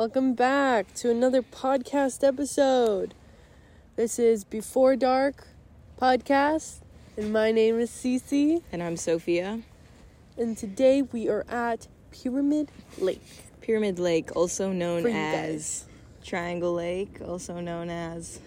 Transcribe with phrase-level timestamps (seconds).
[0.00, 3.12] Welcome back to another podcast episode.
[3.96, 5.46] This is Before Dark
[6.00, 6.80] podcast,
[7.18, 8.62] and my name is Cici.
[8.72, 9.60] And I'm Sofia.
[10.38, 13.20] And today we are at Pyramid Lake.
[13.60, 15.84] Pyramid Lake, also known as
[16.24, 18.40] Triangle Lake, also known as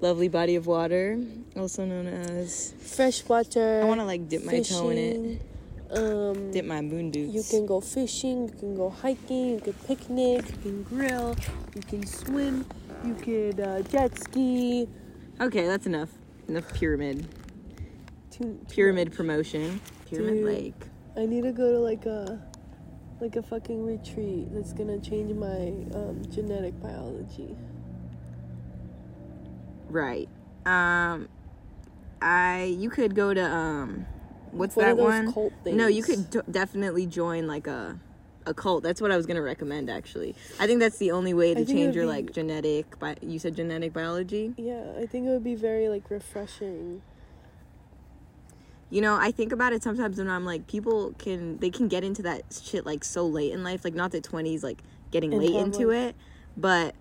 [0.00, 1.22] Lovely Body of Water,
[1.58, 2.72] also known as.
[2.80, 3.82] Freshwater.
[3.82, 5.42] I want to like dip my toe in it,
[5.90, 7.32] Um, dip my moon boots.
[7.32, 11.36] you can go fishing, you can go hiking, you can picnic, you can grill,
[11.74, 12.66] you can swim,
[13.04, 14.88] you could uh, jet ski.
[15.40, 16.10] Okay, that's enough.
[16.48, 17.28] Enough pyramid.
[18.30, 19.80] Too, Pyramid promotion.
[20.08, 20.44] Pyramid Dude.
[20.44, 20.82] Lake.
[21.16, 22.42] I need to go to like a
[23.20, 27.56] like a fucking retreat that's gonna change my um, genetic biology.
[29.88, 30.28] Right.
[30.66, 31.28] Um,
[32.20, 34.06] I you could go to um,
[34.56, 35.32] what's One that one?
[35.32, 37.98] cult No, you could d- definitely join like a
[38.46, 38.82] a cult.
[38.82, 39.90] That's what I was gonna recommend.
[39.90, 42.32] Actually, I think that's the only way to I think it change your be- like
[42.32, 42.98] genetic.
[42.98, 44.54] Bi- you said genetic biology.
[44.56, 47.02] Yeah, I think it would be very like refreshing.
[48.88, 52.04] You know, I think about it sometimes when I'm like, people can they can get
[52.04, 53.84] into that shit like so late in life.
[53.84, 54.78] Like, not that twenties like
[55.10, 56.14] getting And late have, into it,
[56.56, 56.94] but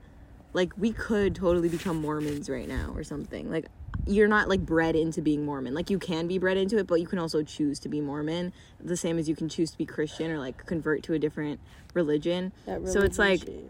[0.54, 3.52] like we could totally become Mormons right now or something.
[3.52, 3.68] Like,
[4.08, 5.74] you're not like bred into being Mormon.
[5.74, 8.54] Like, you can be bred into it, but you can also choose to be Mormon,
[8.80, 11.60] the same as you can choose to be Christian or like convert to a different
[11.94, 12.52] religion.
[12.86, 13.66] So it's like shit.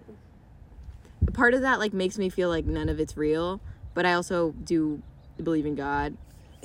[1.34, 3.62] part of that like makes me feel like none of it's real,
[3.94, 5.02] but I also do
[5.42, 6.18] believe in God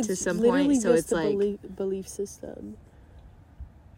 [0.03, 0.83] to It's some literally point.
[0.83, 2.77] So it's a like belief system.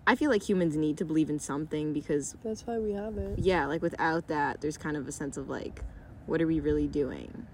[0.06, 3.38] I feel like humans need to believe in something because That's why we have it.
[3.38, 5.82] yeah, like without that, there's kind of a sense of like,
[6.26, 7.46] what are we really doing?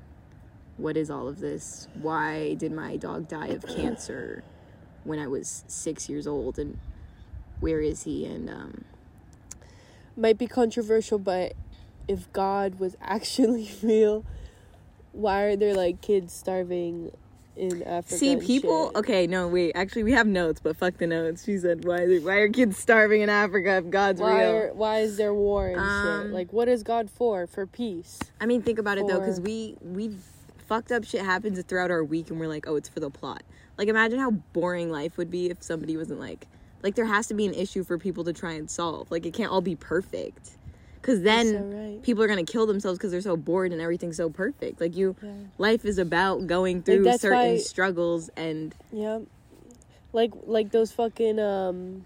[0.79, 1.89] What is all of this?
[2.01, 4.45] Why did my dog die of cancer
[5.05, 6.59] when I was six years old?
[6.59, 6.79] And
[7.61, 8.25] where is he?
[8.25, 8.85] And um,
[10.17, 11.55] Might be controversial, but
[12.07, 14.25] if God was actually real,
[15.13, 17.11] why are there like kids starving
[17.57, 18.17] in Africa?
[18.17, 18.87] see, people.
[18.89, 18.97] shit?
[18.99, 19.73] Okay, no, wait.
[19.75, 21.45] Actually, we have notes, but fuck the notes.
[21.45, 22.03] She said, "Why?
[22.03, 25.35] It, why are kids starving in Africa if God's Why real?" are, why is there
[25.35, 26.27] war and shit?
[26.27, 27.49] Um, Like, what is God for?
[27.49, 28.21] For peace.
[28.41, 30.13] I mean, think about it though, because we we
[30.69, 33.43] fucked up shit happens throughout our week, and we're like, oh, it's for the plot.
[33.77, 36.47] Like, imagine how boring life would be if somebody wasn't like,
[36.83, 39.11] like there has to be an issue for people to try and solve.
[39.11, 40.51] Like, it can't all be perfect,
[41.01, 42.03] because then so right.
[42.03, 44.81] people are gonna kill themselves because they're so bored and everything's so perfect.
[44.81, 45.31] Like, you, Yeah.
[45.57, 49.21] life is about going through that's certain why- struggles, and Yeah,
[50.13, 52.05] like like those fucking um,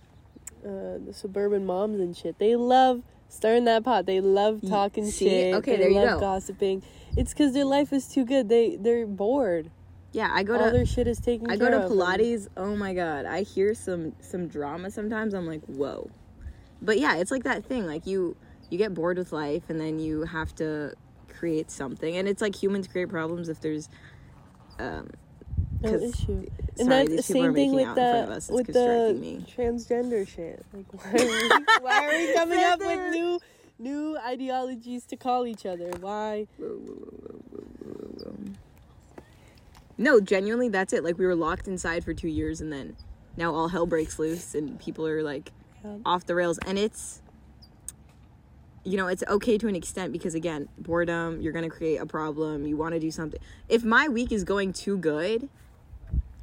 [0.64, 2.38] uh, the suburban moms and shit.
[2.38, 4.06] They love stirring that pot.
[4.06, 5.28] They love talking see?
[5.28, 5.54] shit.
[5.56, 6.20] Okay, they there you love go.
[6.20, 6.82] gossiping.
[7.16, 8.48] It's because their life is too good.
[8.48, 9.70] They they're bored.
[10.12, 10.70] yeah, I go All to.
[10.70, 11.50] their shit is taken.
[11.50, 12.48] I go to Pilates.
[12.56, 15.34] Oh my god, I hear some some drama sometimes.
[15.34, 16.10] I'm like, whoa.
[16.80, 17.86] But yeah, it's like that thing.
[17.86, 18.36] Like you
[18.70, 20.94] you get bored with life, and then you have to
[21.28, 22.16] create something.
[22.16, 23.88] And it's like humans create problems if there's.
[24.78, 25.10] Um,
[25.82, 26.10] no issue.
[26.26, 26.48] sorry,
[26.78, 28.34] And that's the these people are same thing making with out in front of the
[28.36, 28.48] us.
[28.48, 29.44] It's with the me.
[29.56, 30.64] transgender shit.
[30.72, 33.40] Like why are we, why are we coming up with new
[33.82, 35.91] new ideologies to call each other?
[36.00, 36.47] Why?
[39.98, 41.04] No, genuinely, that's it.
[41.04, 42.97] Like we were locked inside for two years, and then
[43.37, 45.53] now all hell breaks loose, and people are like
[45.84, 45.98] Yeah.
[46.04, 46.59] off the rails.
[46.66, 47.21] And it's,
[48.84, 51.41] you know, it's okay to an extent because again, boredom.
[51.41, 52.66] You're gonna create a problem.
[52.66, 53.41] You want to do something.
[53.69, 55.48] If my week is going too good,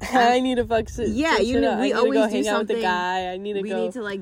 [0.02, 0.86] I need to fuck.
[0.96, 3.32] Yeah, you know, we need to always go do hang out with the guy.
[3.32, 4.20] I need to we go need to like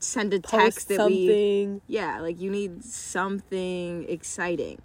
[0.00, 1.80] send a text that we.
[1.86, 4.80] Yeah, like you need something exciting.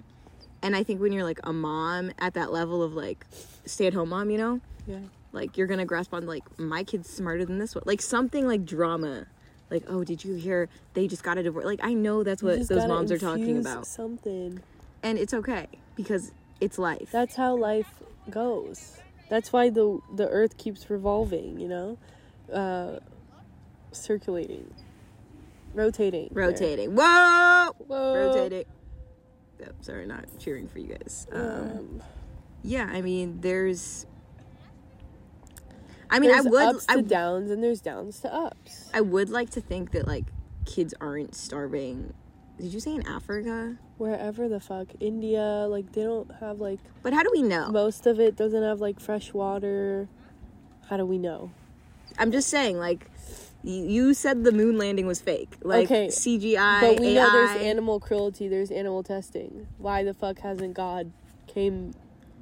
[0.61, 3.25] And I think when you're like a mom at that level of like
[3.65, 4.99] stay at home mom, you know, Yeah.
[5.31, 8.65] like you're gonna grasp on like my kid's smarter than this one like something like
[8.65, 9.25] drama
[9.69, 12.67] like oh did you hear they just got a divorce like i know that's what
[12.67, 14.61] those moms are talking about Something.
[15.03, 18.97] and it's okay because it's life That's how life goes.
[19.29, 21.97] That's why the the earth keeps revolving, you know?
[22.53, 22.99] Uh
[23.91, 24.71] circulating.
[25.75, 26.29] Rotating.
[26.33, 28.15] rotating whoa Whoa.
[28.15, 28.65] rotating
[29.63, 32.03] oh, sorry not cheering for you guys um, Um,
[32.63, 34.05] yeah i mean there's
[36.09, 38.89] i mean i there's would ups to I, downs and there's downs to ups.
[38.93, 40.25] I would like to think that like
[40.65, 42.13] kids aren't starving
[42.59, 44.87] did you say in africa Wherever the fuck.
[44.99, 48.61] India, like they don't have like but how do we know most of it doesn't
[48.61, 50.09] have like fresh water.
[50.89, 51.51] How do we know?
[52.19, 53.09] I'm just saying, like,
[53.65, 57.23] you, said the moon landing was fake, like Okay, CGI, But we AI.
[57.23, 59.67] know there's animal cruelty, there's animal testing.
[59.77, 61.11] Why the fuck hasn't God
[61.47, 61.93] came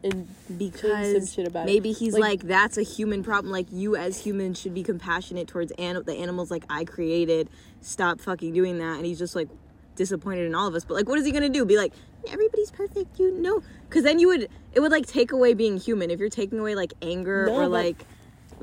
[0.04, 1.72] and some because shit about it?
[1.72, 3.52] maybe he's Like- like, that's a human problem.
[3.52, 7.50] Like you as humans should be compassionate towards an- the animals like I created.
[7.81, 8.98] Stop fucking doing that.
[8.98, 9.48] And he's just like,
[9.96, 10.84] disappointed in all of us.
[10.84, 11.66] But like, what is he gonna do?
[11.66, 11.94] Be like,
[12.28, 13.62] everybody's perfect, you know?
[13.88, 16.10] Because then you would it would like take away being human.
[16.10, 18.04] If you're taking away like anger No, or like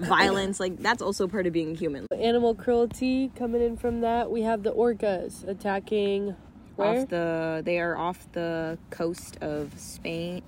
[0.01, 2.07] violence, like that's also part of being human.
[2.13, 4.31] Animal cruelty coming in from that.
[4.31, 6.35] We have the orcas attacking
[6.77, 7.03] where?
[7.03, 10.43] Off the they are off the coast of Spain,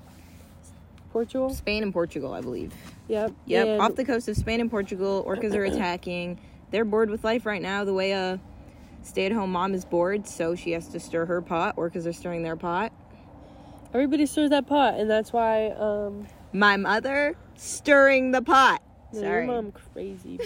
[1.12, 1.50] Portugal.
[1.50, 2.72] Spain and Portugal, I believe.
[3.08, 3.32] Yep.
[3.46, 6.40] Yep, And off the coast of Spain and Portugal, orcas are attacking.
[6.70, 7.84] They're bored with life right now.
[7.84, 8.40] The way a
[9.02, 11.76] stay-at-home mom is bored, so she has to stir her pot.
[11.76, 12.92] Orcas are stirring their pot.
[13.92, 18.80] everybody stirs that pot, and that's why um, My mother stirring the pot.
[19.12, 19.46] No, Sorry.
[19.46, 20.38] Your mom crazy,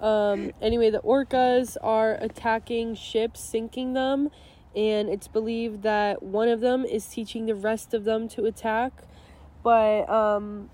[0.00, 0.06] bro.
[0.08, 4.30] um, anyway, the orcas are attacking ships, sinking them,
[4.76, 8.92] and it's believed that one of them is teaching the rest of them to attack.
[9.62, 10.70] But um,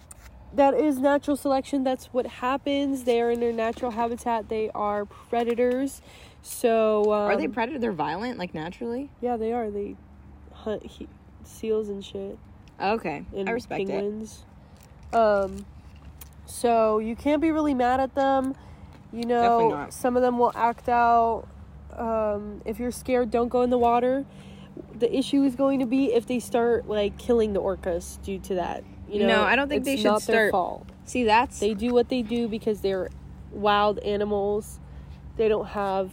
[0.53, 1.85] that is natural selection.
[1.85, 3.05] That's what happens.
[3.05, 4.49] They are in their natural habitat.
[4.49, 6.03] They are predators.
[6.43, 7.79] So um, Are they predator?
[7.79, 9.11] They're violent, like naturally.
[9.23, 9.71] Yeah, they are.
[9.71, 9.97] They
[10.53, 11.09] hunt he-
[11.45, 12.39] seals and shit
[12.81, 13.89] Okay, and I respect it.
[13.89, 14.45] penguins.
[15.13, 15.65] Um,
[16.47, 18.55] so you can't be really mad at them.
[19.13, 21.47] You know, some of them will act out.
[21.97, 24.25] Um, if you're scared, don't go in the water.
[24.99, 28.55] The issue is going to be if they start like killing the orcas due to
[28.57, 28.83] that.
[29.09, 30.87] You know, No, I don't think it's they should not their start- fault.
[31.05, 33.11] See, that's They do what they do because they're
[33.53, 34.81] wild animals.
[35.37, 36.11] They don't have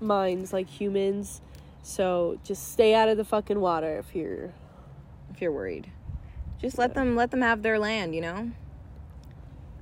[0.00, 1.40] minds like humans.
[1.82, 4.52] So just stay out of the fucking water if you're
[5.32, 5.90] if you're worried.
[6.60, 8.50] Just let them let them have their land, you know.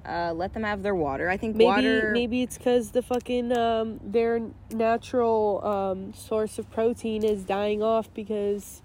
[0.07, 1.29] Uh, let them have their water.
[1.29, 2.11] I think Maybe water.
[2.15, 4.41] maybe it's because the fucking um, their
[4.71, 8.81] natural um, source of protein is dying off because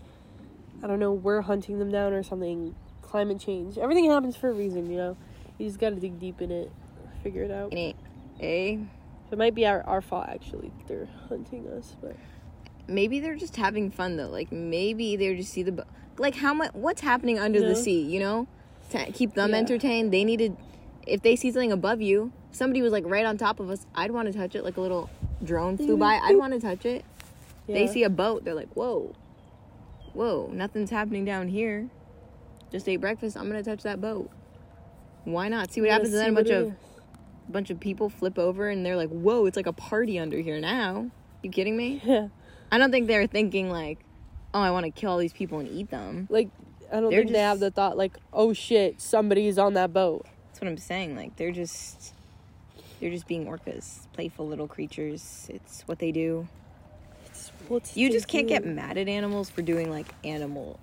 [0.83, 2.75] I don't know we're hunting them down or something.
[3.01, 3.77] Climate change.
[3.77, 5.17] Everything happens for a reason, you know.
[5.57, 6.71] You just gotta dig deep in it,
[7.21, 7.71] figure it out.
[7.71, 7.95] in it,
[8.41, 8.77] eh?
[9.29, 10.71] So it might be our, our fault actually.
[10.79, 12.15] that They're hunting us, but
[12.85, 14.27] Maybe they're just having fun though.
[14.29, 15.85] Like maybe they're just see the
[16.17, 17.69] like how much what's happening under No.
[17.69, 18.01] the sea.
[18.01, 18.47] You know,
[18.91, 19.57] to keep them Yeah.
[19.57, 20.11] entertained.
[20.13, 20.55] They needed
[21.07, 22.31] if they see something above you.
[22.51, 23.85] Somebody was like right on top of us.
[23.95, 24.63] I'd want to touch it.
[24.63, 25.09] Like a little
[25.43, 26.19] drone flew by.
[26.23, 27.03] I'd want to touch it.
[27.67, 28.43] They see a boat.
[28.45, 29.13] They're like, whoa,
[30.13, 31.89] whoa, nothing's happening down here.
[32.71, 33.37] Just ate breakfast.
[33.37, 34.29] I'm gonna touch that boat.
[35.25, 35.71] Why not?
[35.71, 36.13] See what Yeah, happens.
[36.13, 36.73] And see then a bunch of is.
[37.49, 40.59] bunch of people flip over and they're like, whoa, it's like a party under here
[40.59, 41.09] now.
[41.41, 42.01] You kidding me?
[42.05, 42.27] Yeah.
[42.71, 43.99] I don't think they're thinking like,
[44.53, 46.27] oh, I want to kill all these people and eat them.
[46.29, 46.49] Like
[46.91, 50.25] I don't They're think they have the thought like, oh shit, somebody's on that boat.
[50.47, 51.15] That's what I'm saying.
[51.15, 52.13] Like they're just,
[52.99, 55.47] they're just being orcas, playful little creatures.
[55.49, 56.47] It's what they do.
[57.67, 60.79] What's You just can't get mad at animals for doing like animal,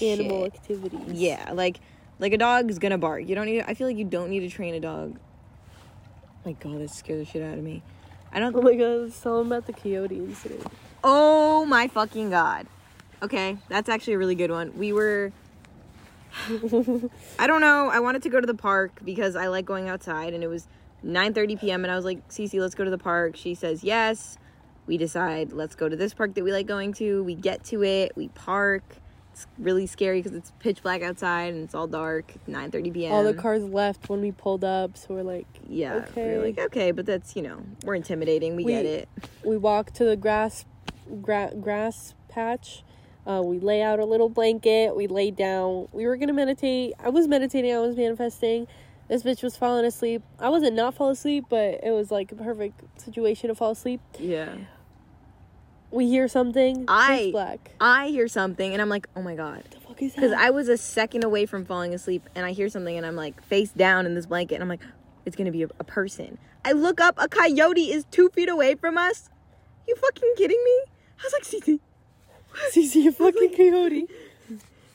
[0.00, 0.54] animal shit.
[0.54, 1.12] activities.
[1.12, 1.80] Yeah, like
[2.18, 3.28] like a dog's gonna bark.
[3.28, 3.62] You don't need.
[3.66, 5.18] I feel like you don't need to train a dog.
[6.44, 7.82] My God, that scared the shit out of me.
[8.32, 8.56] I don't.
[8.56, 10.66] Oh my god, tell them about the coyote incident.
[11.04, 12.66] Oh my fucking god.
[13.22, 14.76] Okay, that's actually a really good one.
[14.76, 15.32] We were
[17.38, 17.88] I don't know.
[17.92, 20.66] I wanted to go to the park because I like going outside and it was
[21.04, 21.84] 9:30 p.m.
[21.84, 24.38] and I was like, "Cici, let's go to the park." She says, "Yes."
[24.86, 27.82] We decide, "Let's go to this park that we like going to." We get to
[27.84, 28.82] it, we park.
[29.32, 32.32] It's really scary because it's pitch black outside and it's all dark.
[32.48, 33.12] 9:30 p.m.
[33.12, 36.22] All the cars left when we pulled up, so we're like, Yeah, Okay.
[36.36, 38.56] we're like, "Okay, but that's, you know, we're intimidating.
[38.56, 39.08] We, We- get it."
[39.44, 40.64] we walk to the grass
[41.20, 42.82] gra- grass patch.
[43.26, 44.96] Uh, we lay out a little blanket.
[44.96, 45.88] We lay down.
[45.92, 46.94] We were gonna meditate.
[46.98, 47.72] I was meditating.
[47.72, 48.66] I was manifesting.
[49.08, 50.22] This bitch was falling asleep.
[50.38, 54.00] I wasn't not fall asleep, but it was like a perfect situation to fall asleep.
[54.18, 54.54] Yeah.
[55.90, 56.86] We hear something.
[56.88, 57.72] I- black.
[57.80, 60.20] I hear something and I'm like, "Oh my god." The fuck is that?
[60.20, 63.16] Because I was a second away from falling asleep and I hear something and I'm
[63.16, 64.80] like face down in this blanket and I'm like,
[65.26, 66.38] it's gonna be a, a person.
[66.64, 69.28] I look up, a coyote is two feet away from us.
[69.86, 70.91] You fucking kidding me?
[71.22, 71.78] I was like, Cici.
[72.72, 74.08] Cici, a fucking coyote.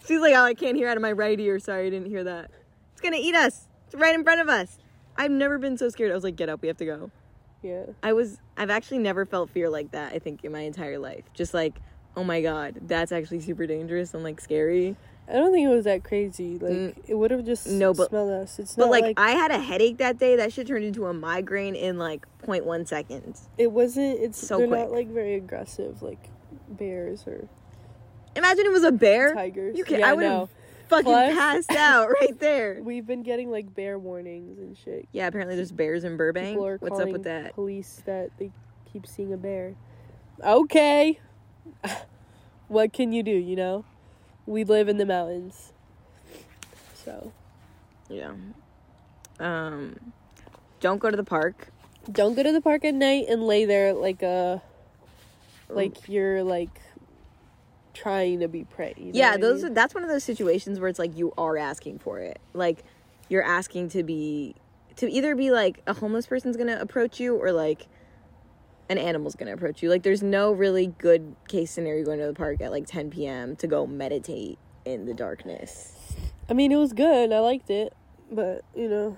[0.08, 1.60] She's like, oh, I can't hear out of my right ear.
[1.60, 2.52] Sorry, I didn't hear that.
[2.92, 3.68] It's gonna eat us.
[3.86, 4.78] It's right in front of us.
[5.18, 6.12] I've never been so scared.
[6.12, 7.12] I was like, get up, we have to go.
[7.64, 7.86] Yeah.
[8.04, 11.24] I was, I've actually never felt fear like that, I think, in my entire life.
[11.34, 11.80] Just like,
[12.16, 14.96] oh my god, that's actually super dangerous and like scary.
[15.30, 16.58] I don't think it was that crazy.
[16.58, 16.96] Like Mm.
[17.08, 18.60] it would have just No, but- smelled us.
[18.60, 20.36] It's But not like, like, I had a headache that day.
[20.38, 23.50] That shit turned into a migraine in like 0.1 seconds.
[23.58, 24.20] it wasn't.
[24.20, 24.80] It's So they're quick.
[24.80, 26.30] not like very aggressive, like
[26.70, 27.48] bears or
[28.36, 29.34] Imagine it was a bear.
[29.34, 29.78] tigers.
[29.78, 30.50] You can Yeah, I would have
[30.90, 32.80] fucking Plus- passed out right there.
[32.82, 35.08] We've been getting like bear warnings and shit.
[35.12, 36.58] Yeah, apparently there's bears in Burbank.
[36.80, 37.54] What's up with that?
[37.56, 38.52] Police that they
[38.94, 39.76] keep seeing a bear.
[40.42, 41.20] Okay.
[42.68, 43.84] what can you do, you know?
[44.48, 45.72] We live in the mountains.
[47.06, 47.32] So,
[48.10, 48.34] Yeah.
[49.40, 50.14] Um,
[50.80, 51.68] don't go to the park.
[52.12, 54.62] don't go to the park at night and lay there like a
[55.70, 56.82] like you're like
[57.94, 58.94] trying to be prey.
[58.98, 59.72] you know yeah, what I those mean?
[59.72, 62.40] are, that's one of those situations where it's like you are asking for it.
[62.54, 62.84] Like
[63.30, 64.56] you're asking to be
[64.96, 67.88] to either be like a homeless person's going to approach you or like
[68.90, 69.90] an animal's to approach you.
[69.90, 73.56] Like there's no really good case scenario going to the park at like 10 p.m.
[73.58, 75.94] to go meditate in the darkness.
[76.50, 77.32] I mean, it was good.
[77.34, 77.94] I liked it,
[78.32, 79.18] but you know,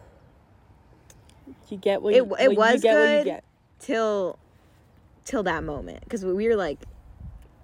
[1.69, 3.25] you get what It- you, it what you was get what you good.
[3.25, 3.43] get.
[3.79, 4.39] till
[5.25, 6.79] till that moment because we were like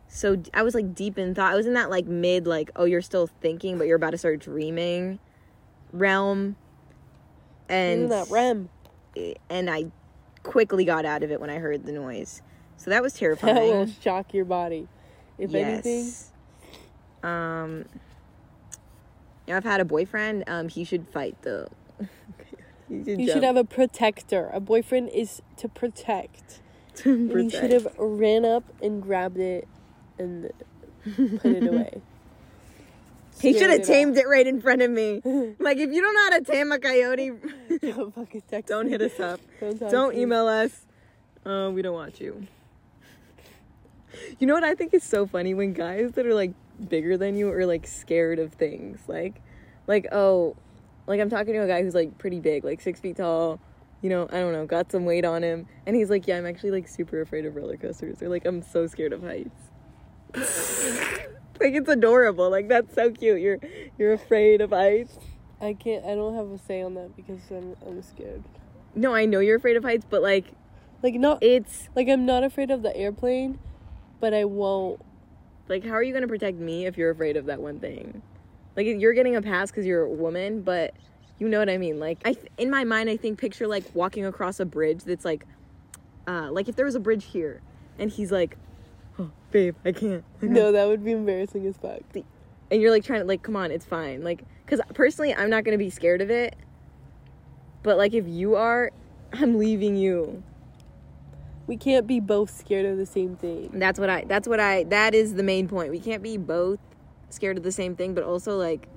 [0.08, 1.52] so I was like deep in thought.
[1.52, 4.18] I was in that like mid like oh you're still thinking but you're about to
[4.20, 5.18] start dreaming
[5.92, 6.56] realm,
[7.68, 8.70] and Isn't that REM?
[9.50, 9.86] and I
[10.46, 12.42] quickly got out of it when I heard the noise.
[12.78, 13.56] So that was terrifying.
[13.56, 14.88] That will shock your body.
[15.38, 16.12] If anything,
[17.24, 17.86] Um.
[19.46, 20.44] You know, I've had a boyfriend.
[20.48, 21.70] Um, he should fight though.
[22.90, 24.50] he should, you should have a protector.
[24.54, 26.62] A boyfriend is to protect.
[27.04, 29.68] And you should have ran up and grabbed it
[30.18, 30.50] and
[31.04, 32.02] put it away.
[33.42, 35.22] He should have tamed it right in front of me.
[35.60, 37.32] like, if you don't know how to tame a coyote.
[37.82, 39.40] Don't fucking text don't hit us up.
[39.60, 40.86] Don't, Don't email us.
[41.46, 42.48] Uh, we don't want you.
[44.40, 46.54] You know what I think is so funny when guys that are like
[46.90, 49.00] bigger than you are like scared of things.
[49.08, 49.42] Like,
[49.88, 50.56] like oh,
[51.06, 53.60] like I'm talking to a guy who's like pretty big, like six feet tall.
[54.02, 56.46] You know, I don't know, got some weight on him, and he's like, yeah, I'm
[56.46, 58.22] actually like super afraid of roller coasters.
[58.22, 59.50] Or like, I'm so scared of heights.
[61.60, 62.50] Like it's adorable.
[62.50, 63.42] Like that's so cute.
[63.42, 63.60] You're
[63.98, 65.18] you're afraid of heights.
[65.62, 66.06] I can't.
[66.06, 68.44] I don't have a say on that because I'm I'm scared.
[68.96, 70.46] No, I know you're afraid of heights, but like
[71.04, 73.60] Like not it's like I'm not afraid of the airplane,
[74.20, 75.02] but I won't.
[75.70, 78.22] like how are you gonna protect me if you're afraid of that one thing?
[78.76, 80.94] Like you're getting a pass because you're a woman, but
[81.40, 82.00] you know what I mean.
[82.00, 85.26] Like I th- in my mind, I think picture like walking across a bridge that's
[85.26, 85.46] like,
[86.28, 87.62] uh, like if there was a bridge here,
[88.00, 88.58] and he's like,
[89.56, 90.24] babe, I can't.
[90.42, 92.02] No, that would be embarrassing as fuck.
[92.70, 95.64] and you're like trying to like come on it's fine like because personally i'm not
[95.64, 96.56] gonna be scared of it
[97.84, 98.92] but like if you are
[99.34, 100.44] i'm leaving you
[101.68, 103.70] We can't be both scared of the same thing.
[103.74, 106.80] that's what i that's what i that is the main point we can't be both
[107.30, 108.88] scared of the same thing but also like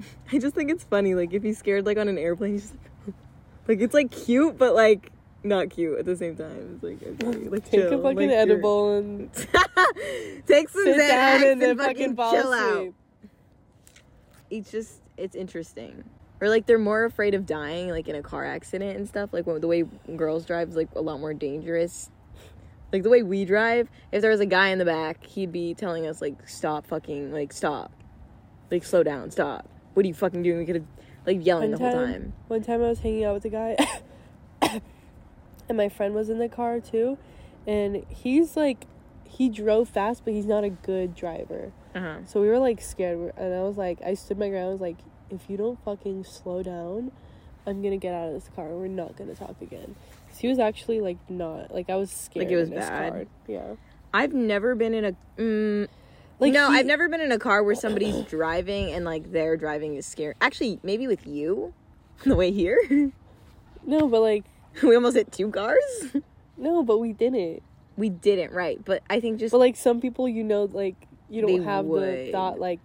[0.32, 2.74] i just think it's funny like if he's scared like on an airplane he's just
[3.06, 3.14] like,
[3.68, 5.12] like it's like cute but like
[5.44, 6.74] not cute at the same time.
[6.74, 8.00] It's like okay like Take chill.
[8.00, 9.32] a fucking Like, edible and
[10.46, 12.72] take some sit down and then fucking fucking fall chill out.
[12.76, 12.94] asleep.
[14.50, 16.04] it's just it's interesting.
[16.40, 19.32] Or like they're more afraid of dying like in a car accident and stuff.
[19.32, 19.84] Like when, the way
[20.16, 22.10] girls drive is like a lot more dangerous.
[22.92, 25.74] Like the way we drive if there was a guy in the back he'd be
[25.74, 27.92] telling us like stop fucking like stop.
[28.70, 29.68] Like slow down stop.
[29.94, 30.58] What are you fucking doing?
[30.58, 30.86] We could have
[31.26, 32.32] like yelling One the whole time, time.
[32.48, 33.76] one time I was hanging out with a guy,
[35.68, 37.18] and my friend was in the car too,
[37.66, 38.86] and he's like,
[39.24, 41.72] he drove fast, but he's not a good driver.
[41.94, 44.66] uh-huh So we were like scared, and I was like, I stood my ground.
[44.68, 44.96] I was like,
[45.30, 47.12] if you don't fucking slow down,
[47.66, 48.68] I'm gonna get out of this car.
[48.68, 49.94] We're not gonna talk again.
[50.38, 52.46] he was actually like not like I was scared.
[52.46, 53.12] Like it was bad?
[53.12, 53.24] Car.
[53.46, 53.74] Yeah.
[54.14, 55.86] i've never been in a mm,
[56.40, 59.56] Like no he- i've never been in a car where somebody's driving and like their
[59.58, 61.74] driving is scary actually maybe with you
[62.22, 62.78] on the way here
[63.84, 64.44] No, but like
[64.82, 65.82] we almost hit two cars
[66.56, 67.62] no, but we didn't.
[67.96, 70.96] we didn't right but i think just But like some people, you know, like
[71.30, 72.32] you don't They have the would.
[72.32, 72.80] thought like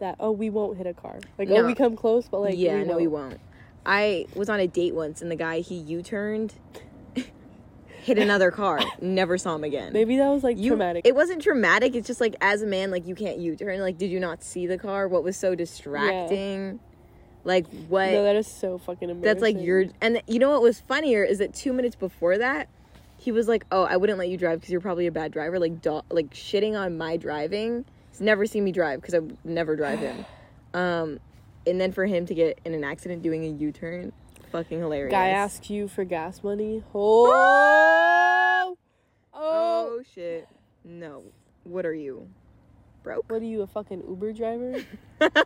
[0.00, 0.16] that.
[0.18, 1.20] Oh, we won't hit a car.
[1.38, 1.60] Like oh, No.
[1.62, 3.28] oh, we come close, but like yeah we no we won't.
[3.30, 3.40] won't
[3.86, 6.54] i was on a date once and the guy he u-turned
[8.02, 11.04] hit another car never saw him again Maybe that was like you, traumatic.
[11.06, 14.10] it wasn't traumatic it's just like as a man like you can't u-turn like did
[14.10, 16.78] you not see the car what was so distracting
[17.44, 19.40] like what no, that is so fucking embarrassing.
[19.40, 22.68] that's like your and you know what was funnier is that two minutes before that
[23.18, 25.58] he was like oh i wouldn't let you drive because you're probably a bad driver.
[25.58, 27.84] Like do- like shitting on my driving.
[28.10, 30.24] He's never seen me drive because i never drive him.
[30.74, 31.20] Um
[31.66, 34.10] and then for him to get in an accident doing a u-turn
[34.52, 35.10] fucking hilarious.
[35.10, 36.84] Guy asks you for gas money.
[36.94, 38.76] Oh,
[39.34, 39.98] oh.
[39.98, 40.46] oh shit.
[40.84, 41.24] No.
[41.64, 42.28] What are you?
[43.02, 43.24] Broke?
[43.30, 44.84] What are you, a fucking Uber driver?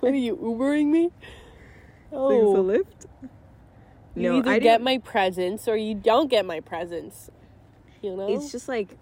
[0.00, 1.10] what are you Ubering me?
[2.12, 2.28] Oh.
[2.28, 3.06] Things a lift
[4.14, 7.30] you no either i get didn't my presents or you don't get my presents.
[8.02, 8.96] You know, it's just like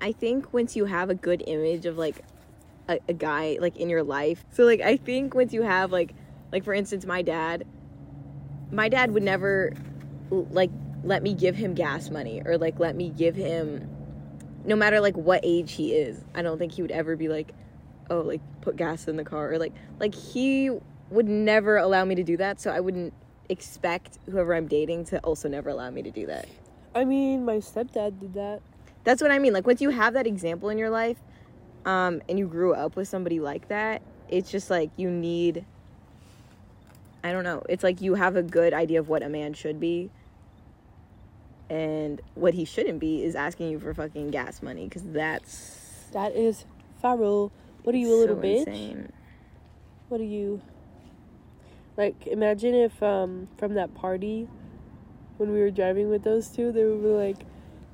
[0.00, 2.22] i think once you have a good image of like
[2.88, 6.14] a, a guy like in your life so like i think once you have like
[6.52, 7.66] like for instance my dad
[8.70, 9.72] my dad would never
[10.30, 10.70] like
[11.02, 13.88] let me give him gas money or like let me give him
[14.64, 17.52] no matter like what age he is i don't think he would ever be like
[18.10, 20.70] oh like put gas in the car or like like he
[21.10, 23.12] would never allow me to do that so i wouldn't
[23.48, 26.48] expect whoever I'm dating to also never allow me to do that.
[26.94, 28.60] I mean, my stepdad did that.
[29.04, 29.52] That's what I mean.
[29.52, 31.18] Like once you have that example in your life,
[31.84, 35.64] um, and you grew up with somebody like that, it's just like you need.
[37.22, 37.62] I don't know.
[37.68, 40.10] It's like you have a good idea of what a man should be.
[41.68, 46.32] And what he shouldn't be is asking you for fucking gas money because that's That
[46.36, 46.64] is
[47.00, 47.50] feral.
[47.86, 48.66] What are you, a little so bitch?
[48.66, 49.12] insane.
[50.08, 50.60] What are you?
[51.96, 54.48] Like, imagine if um from that party,
[55.36, 57.36] when we were driving with those two, they would be like,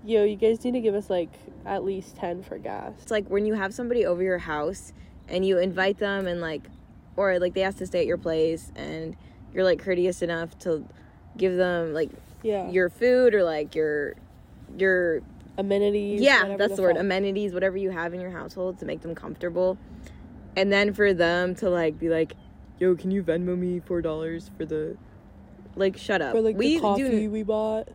[0.02, 1.28] "Yo, you guys need to give us like
[1.66, 4.94] at least ten for gas." It's like when you have somebody over your house
[5.28, 6.62] and you invite them and like,
[7.16, 9.14] or like they ask to stay at your place and
[9.52, 10.86] you're like courteous enough to
[11.36, 12.08] give them like
[12.42, 12.70] Yeah.
[12.70, 14.14] your food or like your
[14.78, 15.20] your
[15.58, 16.20] amenities.
[16.20, 17.00] yeah that's the word fuck.
[17.00, 19.76] amenities whatever you have in your household to make them comfortable
[20.56, 22.32] and then for them to like be like
[22.78, 24.96] yo can you venmo me four dollars for the
[25.76, 27.88] like shut up For like we the coffee do we bought.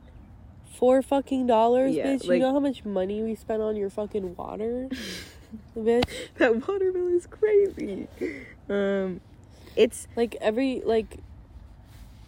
[0.76, 2.28] Four fucking dollars, Yeah, bitch.
[2.28, 4.88] like- you know how much money we spent on your fucking water,
[5.78, 6.04] bitch.
[6.38, 8.08] that water bill is crazy
[8.70, 9.20] um
[9.76, 11.18] it's like every like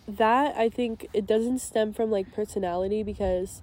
[0.08, 3.62] that i think it doesn't stem from like personality because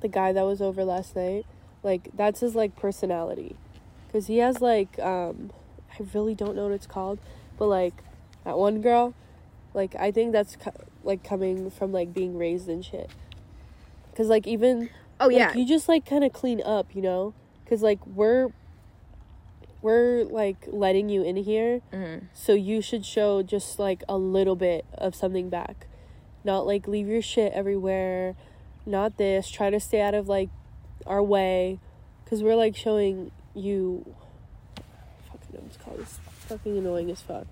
[0.00, 1.44] the guy that was over last night
[1.82, 3.56] like that's his like personality.
[4.06, 5.50] Because he has like um
[5.92, 7.18] i really don't know what it's called
[7.58, 7.94] but like
[8.44, 9.14] that one girl
[9.74, 10.72] like i think that's co-
[11.04, 13.10] like coming from like being raised and shit.
[14.10, 15.54] Because like even oh like, yeah.
[15.54, 17.34] you just like kind of clean up you know?
[17.64, 18.50] Because like we're
[19.82, 22.24] we're like letting you in here Mhm.
[22.32, 25.86] so you should show just like a little bit of something back.
[26.44, 28.34] Not like leave your shit everywhere
[28.86, 30.48] not this try to stay out of like
[31.06, 31.78] our way
[32.24, 34.14] because we're like showing you
[35.30, 36.00] fucking know what it's called.
[36.00, 37.46] It's fucking annoying as fuck.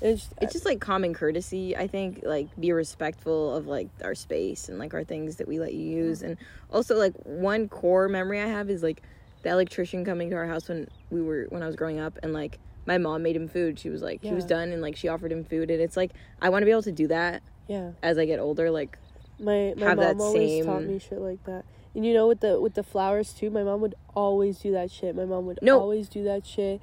[0.00, 4.68] It's, it's just like common courtesy i think like be respectful of like our space
[4.68, 6.22] and like our things that we let you use.
[6.22, 6.36] And
[6.72, 9.02] also like one core memory i have is like
[9.42, 12.32] the electrician coming to our house when we were when i was growing up and
[12.32, 13.78] like my mom made him food.
[13.78, 15.70] She was like he was done and like she offered him food.
[15.70, 17.90] And it's like i want to be able to do that yeah.
[18.02, 18.96] as i get older like
[19.38, 21.64] My my mom always taught me shit like that.
[21.94, 24.90] And you know with the with the flowers too, my mom would always do that
[24.90, 25.14] shit.
[25.16, 25.78] My mom would No.
[25.80, 26.80] always do that shit.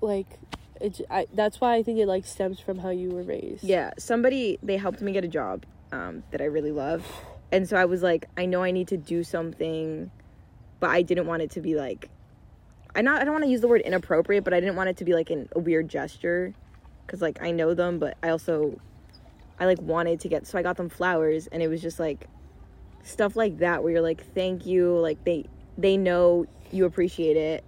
[0.00, 0.26] Like
[0.80, 3.62] it I, that's why I think it like stems from how you were raised.
[3.64, 7.06] yeah somebody they helped me get a job um, that i really love
[7.52, 10.10] and so i was like i know i need to do something
[10.80, 12.10] but i didn't want it to be like
[12.96, 14.96] i not i don't want to use the word inappropriate but i didn't want it
[14.96, 16.52] to be like an, a weird gesture
[17.06, 18.78] because like i know them but i also
[19.58, 22.28] i like wanted to get so i got them flowers and it was just like
[23.02, 25.44] stuff like that where you're like thank you like they
[25.76, 27.64] they know you appreciate it.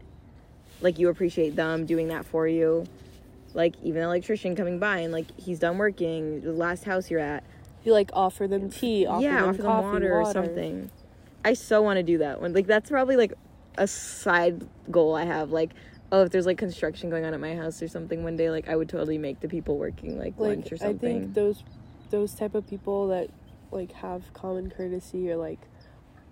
[0.80, 2.84] Like you appreciate them doing that for you.
[3.54, 7.20] Like even the electrician coming by and like he's done working the last house you're
[7.20, 7.44] at.
[7.84, 10.90] You like offer them tea, offer yeah them offer coffee, them water, or something.
[11.44, 12.40] I so want to do that.
[12.40, 13.32] One like that's probably like
[13.78, 15.50] a side goal i have.
[15.52, 15.70] Like
[16.12, 18.68] oh if there's like construction going on at my house or something one day like
[18.68, 21.16] i would totally make the people working like, Like lunch or something.
[21.16, 21.62] I think those
[22.10, 23.28] those type of people that
[23.70, 25.58] like have common courtesy or like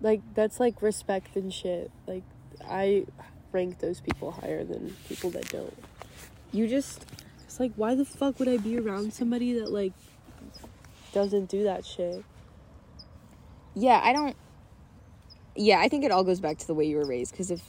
[0.00, 1.90] like that's like respect and shit.
[2.06, 2.22] Like
[2.68, 3.06] I
[3.52, 5.76] rank those people higher than people that don't.
[6.52, 7.06] you just
[7.44, 9.92] It's like, why the fuck would I be around somebody that like
[11.12, 12.24] doesn't do that shit?
[13.76, 14.36] yeah i don't
[15.56, 17.60] yeah i think it all goes back to the way you were raised because if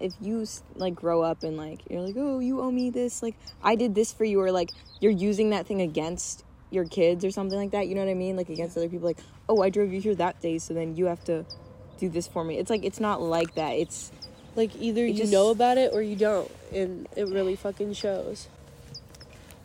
[0.00, 3.36] if you like grow up and like you're like oh you owe me this like
[3.62, 7.30] i did this for you or like you're using that thing against your kids or
[7.30, 8.36] something like that you know what i mean?
[8.36, 11.06] Like against other people like oh i drove you here that day so then you
[11.06, 11.44] have to
[11.98, 12.58] do this for me.
[12.58, 13.70] It's like it's not like that.
[13.74, 14.10] It's
[14.56, 18.48] Like either you just- know about it or you don't, and it really fucking shows.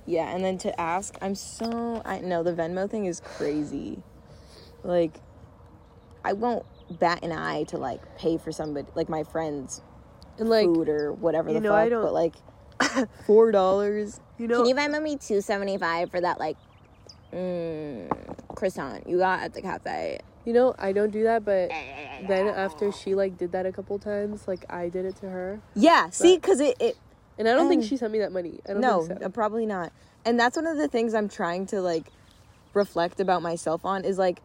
[0.06, 4.04] yeah and then to ask i'm so i know the venmo thing is crazy.
[4.84, 5.14] Like
[6.24, 6.66] i won't
[7.00, 9.82] bat an eye to like pay for somebody like my friends
[10.40, 12.34] And like food or whatever you the know, fuck I don't- but like
[13.28, 16.56] four dollars you know, Can you buy me two seventy five for that like
[17.34, 18.10] mm,
[18.56, 20.20] croissant you got at the cafe?
[20.46, 21.70] you know, I don't do that, but
[22.28, 25.60] then after she like did that a couple times, like I did it to her,
[25.76, 26.98] Yeah, see, because it, it
[27.38, 28.60] and I don't think she sent me that money.
[28.68, 29.26] I don't no, think so.
[29.26, 29.92] uh, probably not.
[30.26, 32.12] And that's one of the things I'm trying to like
[32.74, 34.42] reflect about myself on is like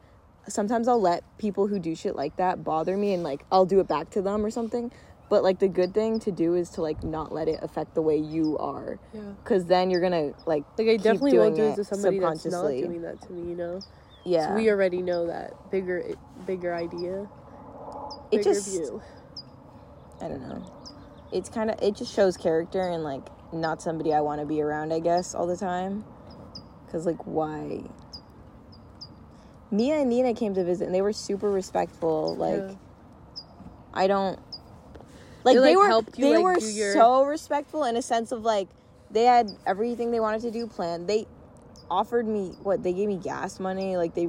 [0.48, 3.80] sometimes I'll let people who do shit like that bother me and like I'll do
[3.80, 4.92] it back to them or something.
[5.34, 8.02] But like the good thing to do is to like not let it affect the
[8.02, 9.22] way you are, Yeah.
[9.42, 12.68] because then you're gonna like Like I definitely won't do it to somebody that's not
[12.68, 13.50] doing that to me.
[13.50, 13.82] You know,
[14.24, 14.46] yeah.
[14.46, 16.04] so we already know that bigger,
[16.46, 17.28] bigger idea.
[18.30, 19.02] It just view.
[20.20, 20.62] I don't know.
[21.32, 24.62] It's kind of it just shows character and like not somebody I want to be
[24.62, 26.04] around, I guess, all the time.
[26.92, 27.82] Cause like why?
[29.72, 32.36] Mia and Nina came to visit and they were super respectful.
[32.36, 32.74] Like Yeah.
[33.92, 34.38] I don't
[35.44, 38.32] like They, like, were helped you, they like, were your- so respectful in a sense
[38.32, 38.68] of like
[39.10, 41.08] they had everything they wanted to do planned.
[41.08, 41.26] They
[41.90, 44.28] offered me what they gave me gas money like they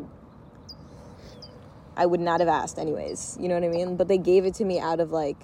[1.98, 3.38] I would not have asked anyways.
[3.40, 3.96] You know what I mean?
[3.96, 5.38] But they gave it to me out of like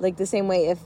[0.00, 0.80] like the same way if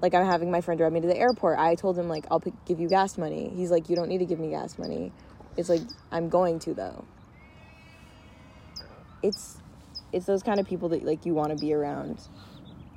[0.00, 2.40] like I'm having my friend drive me to the airport, I told him like I'll
[2.40, 3.52] pick, give you gas money.
[3.54, 5.12] He's like you don't need to give me gas money.
[5.56, 7.04] It's like I'm going to though.
[9.22, 9.58] It's
[10.12, 12.18] it's those kind of people that like you want to be around.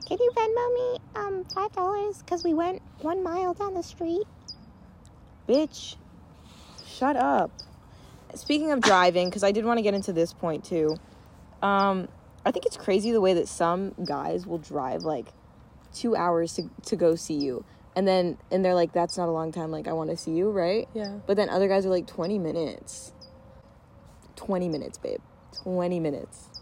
[0.07, 2.23] Can you Venmo me um five dollars?
[2.25, 4.25] Cause we went one mile down the street.
[5.49, 5.97] Bitch,
[6.87, 7.51] shut up.
[8.33, 10.97] Speaking of driving, because I did want to get into this point too.
[11.61, 12.07] Um,
[12.45, 15.27] I think it's crazy the way that some guys will drive like
[15.93, 17.65] two hours to, to go see you.
[17.95, 19.71] And then, and they're like, that's not a long time.
[19.71, 20.87] Like, I want to see you, right?
[20.93, 21.17] Yeah.
[21.25, 23.11] But then other guys are like, 20 minutes.
[24.35, 25.19] 20 minutes, babe.
[25.63, 26.56] 20 minutes.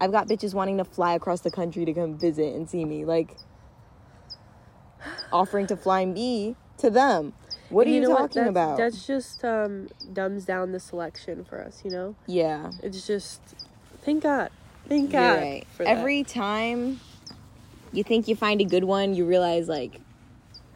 [0.00, 3.04] I've got bitches wanting to fly across the country to come visit and see me.
[3.04, 3.36] Like,
[5.32, 7.32] offering to fly me to them.
[7.68, 8.76] What are And you, know talking That's- about?
[8.78, 12.14] That's just um dumbs down the selection for us, you know?
[12.26, 12.70] yeah.
[12.82, 13.40] It's just
[14.02, 14.50] thank God.
[14.88, 15.38] Thank God.
[15.38, 15.66] right.
[15.76, 15.96] For that.
[15.98, 17.00] Every time
[17.92, 20.00] you think you find a good one, you realize like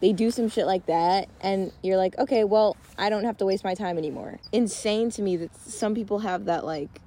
[0.01, 3.47] they do some shit like that, and you're like, okay, well, I don't have to
[3.47, 4.39] waste my time anymore.
[4.53, 7.01] Insane to me that some people have that like.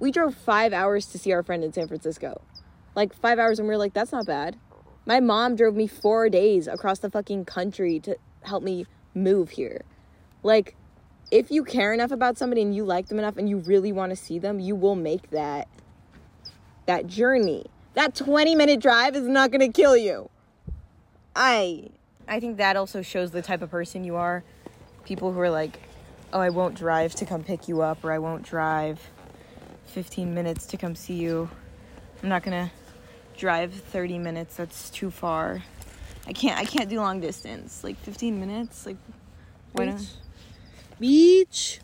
[0.00, 2.40] We drove five hours to see our friend in San Francisco,
[2.94, 4.56] like five hours, and we are like, that's not bad.
[5.06, 9.82] My mom drove me four days across the fucking country to help me move here.
[10.42, 10.76] Like,
[11.30, 14.10] if you care enough about somebody and you like them enough and you really want
[14.10, 15.68] to see them, you will make that
[16.86, 17.66] that journey.
[17.94, 20.30] That 20 minute drive is not going to kill you.
[21.34, 21.90] I
[22.26, 24.44] I think that also shows the type of person you are.
[25.04, 25.80] People who are like,
[26.32, 29.00] "Oh, I won't drive to come pick you up or I won't drive
[29.88, 31.48] 15 minutes to come see you.
[32.22, 32.70] I'm not to
[33.36, 34.56] drive 30 minutes.
[34.56, 35.62] That's too far.
[36.26, 37.82] I can't I can't do long distance.
[37.82, 38.96] Like 15 minutes like
[39.72, 39.98] why not?
[39.98, 40.08] Beach.
[41.00, 41.80] Beach.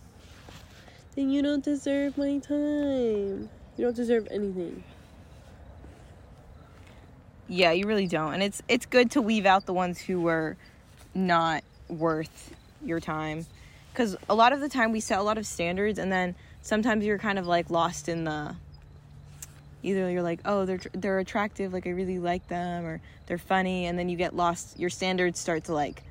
[1.15, 3.49] Then you don't deserve my time.
[3.77, 4.83] You don't deserve anything.
[7.47, 8.35] Yeah, you really don't.
[8.35, 10.57] And it's it's good to weave out the ones who were
[11.15, 13.47] not worth your time
[13.95, 16.35] cuz a lot of the time we set a lot of standards and then
[16.65, 18.57] sometimes you're kind of like lost in the
[19.83, 23.87] either you're like, "Oh, they're they're attractive, like I really like them," or they're funny
[23.87, 26.03] and then you get lost your standards start to like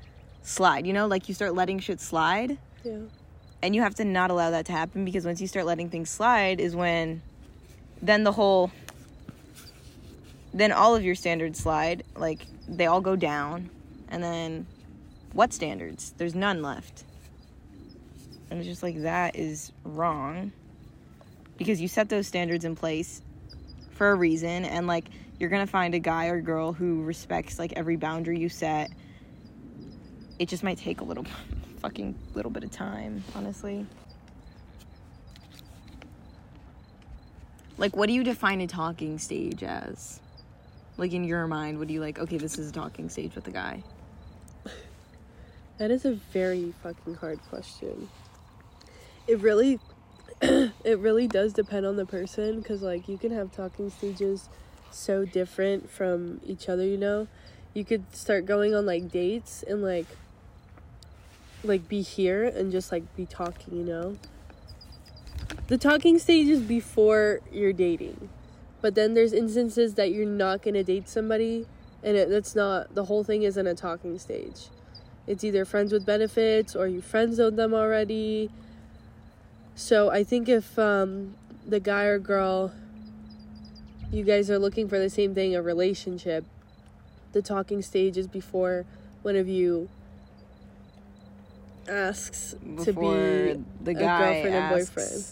[0.42, 1.06] slide, you know?
[1.06, 2.98] Like you start letting shit slide Yeah.
[3.62, 6.08] and you have to not allow that to happen because once you start letting things
[6.10, 7.22] slide is when
[8.02, 8.70] then the whole
[10.52, 13.70] then all of your standards slide like they all go down
[14.08, 14.66] and then
[15.32, 17.04] what standards there's none left
[18.54, 20.52] and it's just like that is wrong
[21.56, 23.20] because you set those standards in place
[23.90, 25.06] for a reason and like
[25.38, 28.90] you're gonna find a guy or girl who respects like every boundary you set
[30.38, 31.24] it just might take a little
[31.78, 33.86] fucking little bit of time, honestly.
[37.76, 40.20] Like, what do you define a talking stage as?
[40.96, 42.18] Like, in your mind, what do you like?
[42.18, 43.82] Okay, this is a talking stage with a guy.
[45.76, 48.08] That is a very fucking hard question.
[49.26, 49.80] It really
[50.42, 54.48] it really does depend on the person cuz like you can have talking stages
[54.90, 57.26] so different from each other, you know.
[57.72, 60.06] You could start going on like dates and like
[61.62, 64.16] like be here and just like be talking, you know.
[65.68, 68.28] The talking stage is before you're dating.
[68.82, 71.66] But then there's instances that you're not going to date somebody
[72.02, 74.68] and it, that's not the whole thing isn't a talking stage
[75.26, 78.50] it's either friends with benefits or you friend zoned them already.
[79.74, 81.34] So I think if um,
[81.66, 82.72] the guy or girl,
[84.12, 86.44] you guys are looking for the same thing, a relationship,
[87.32, 88.86] the talking stage is before
[89.22, 89.88] one of you
[91.88, 95.24] asks to be the a guy girlfriend and boyfriend.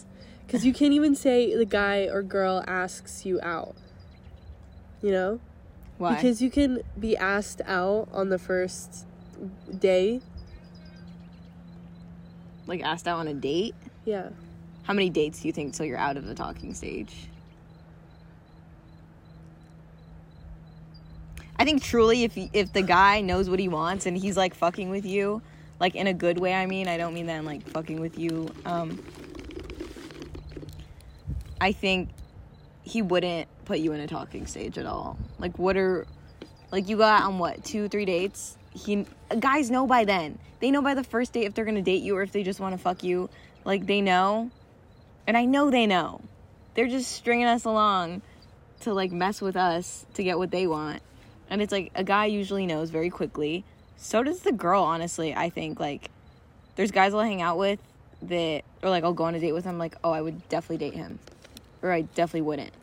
[0.45, 3.75] Because you can't even say the guy or girl asks you out.
[5.01, 5.39] You know?
[5.97, 6.15] Why?
[6.15, 9.05] Because you can be asked out on the first
[9.79, 10.21] day.
[12.67, 13.75] like, asked out on a date?
[14.05, 14.29] Yeah.
[14.83, 17.13] How many dates do you think till you're out of the talking stage?
[21.57, 24.89] I think truly, if if the guy knows what he wants and he's like fucking
[24.89, 25.41] with you,
[25.79, 26.53] like in a good way.
[26.53, 28.49] I mean, I don't mean that I'm like fucking with you.
[28.65, 29.01] Um,
[31.61, 32.09] I think
[32.83, 35.17] he wouldn't put you in a talking stage at all.
[35.39, 36.05] Like, what are
[36.71, 38.57] like you got on what two, three dates?
[38.73, 39.05] he
[39.39, 40.37] guys know by then.
[40.59, 42.59] They know by the first date if they're gonna date you or if they just
[42.59, 43.29] want to fuck you.
[43.65, 44.51] Like they know,
[45.27, 46.21] and I know they know.
[46.73, 48.21] They're just stringing us along
[48.81, 51.01] to like mess with us to get what they want.
[51.49, 53.63] And it's like a guy usually knows very quickly.
[53.95, 55.33] So does the girl, honestly.
[55.35, 56.09] I think like
[56.75, 57.79] there's guys I'll hang out with
[58.23, 60.77] that or like I'll go on a date with him like, "Oh, I would definitely
[60.77, 61.19] date him."
[61.81, 62.73] Or I definitely wouldn't.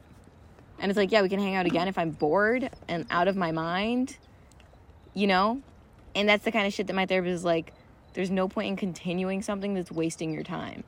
[0.78, 3.36] And it's like, "Yeah, we can hang out again if I'm bored and out of
[3.36, 4.16] my mind."
[5.12, 5.60] You know?
[6.14, 7.72] And that's the kind of shit that my therapist is like,
[8.14, 10.84] there's no point in continuing something that's wasting your time.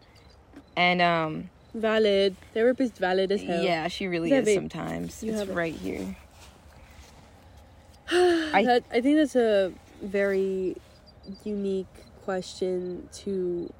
[0.77, 2.37] And um Valid.
[2.53, 3.63] Therapist valid as hell.
[3.63, 4.57] yeah, she really is babe.
[4.59, 5.23] sometimes.
[5.23, 5.55] You it's have it.
[5.55, 6.17] right here.
[8.11, 10.77] I, that, I think that's a very
[11.45, 11.87] unique
[12.25, 13.73] question to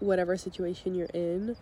[0.00, 1.56] whatever situation you're in.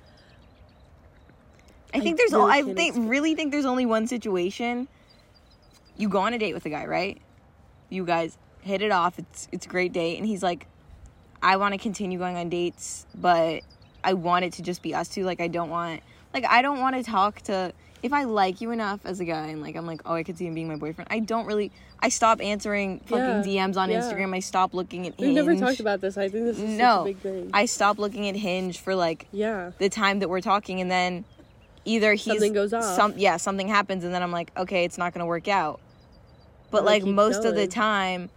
[1.94, 4.88] I I think there's really all I think explain- really think there's only one situation.
[5.96, 7.20] You go on a date with a guy, right?
[7.88, 9.18] You guys hit it off.
[9.18, 10.66] It's it's a great date and he's like
[11.42, 13.62] I want to continue going on dates, but
[14.02, 15.24] I want it to just be us two.
[15.24, 16.02] Like I don't want
[16.34, 17.72] like I don't want to talk to
[18.02, 20.38] if I like you enough as a guy and like I'm like, "Oh, I could
[20.38, 23.90] see him being my boyfriend." I don't really I stop answering fucking Yeah, DMs on
[23.90, 24.00] yeah.
[24.00, 24.34] Instagram.
[24.34, 26.16] I stop looking at We've never talked about this.
[26.16, 26.84] I think this is no.
[26.84, 27.50] such a big thing.
[27.52, 29.72] I stop looking at Hinge for like yeah.
[29.78, 31.24] the time that we're talking and then
[31.84, 32.84] either he's Something goes off.
[32.84, 35.80] some yeah something happens and then i'm like okay it's not gonna work out
[36.70, 38.28] but like most of the time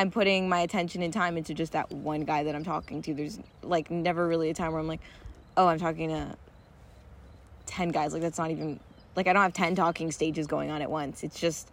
[0.00, 3.12] i'm putting my attention and time into just that one guy that i'm talking to.
[3.12, 5.00] There's like never really a time where i'm like
[5.56, 6.36] oh i'm talking to
[7.66, 8.12] 10 guys.
[8.12, 8.80] Like that's not even
[9.14, 11.22] like i don't have 10 talking stages going on at once.
[11.22, 11.70] It's just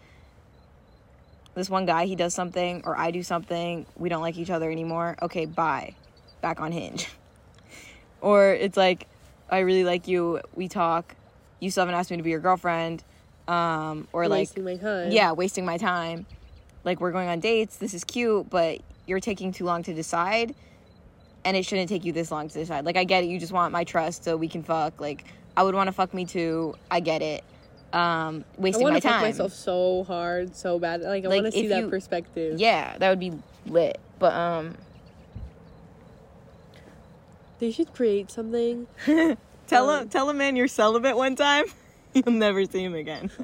[1.55, 3.85] this one guy he does something or i do something.
[3.95, 5.15] We don't like each other anymore.
[5.21, 5.95] Okay bye.
[6.41, 7.09] Back on hinge.
[8.19, 9.07] Or it's like
[9.49, 10.41] i really like you.
[10.55, 11.15] We talk.
[11.59, 13.03] You still haven't asked me to be your girlfriend.
[13.47, 15.11] Um or like wasting my time.
[15.11, 16.25] yeah wasting my time
[16.88, 20.56] like we're going on dates this is cute but you're taking too long to decide
[21.45, 23.52] and it shouldn't take you this long to decide like i get it you just
[23.52, 26.73] want my trust so we can fuck like i would want to fuck me too
[26.89, 27.43] i get it
[27.93, 31.02] um I wasting want my to fuck myself so hard, so bad.
[31.02, 32.60] Like I Like, want to see that you- perspective.
[32.60, 33.32] yeah that would be
[33.65, 34.76] lit but um
[37.60, 38.88] They should create something.
[39.67, 41.65] tell Um, him tell a man you're celibate one time
[42.13, 43.30] you'll never see him again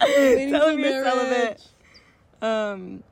[0.00, 1.62] tell him you're celibate
[2.42, 3.02] um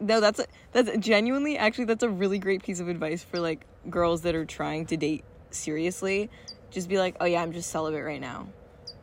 [0.00, 3.66] no that's a, that's genuinely actually that's a really great piece of advice for like
[3.90, 6.30] girls that are trying to date seriously.
[6.70, 8.48] Just be like oh yeah i'm just celibate right now.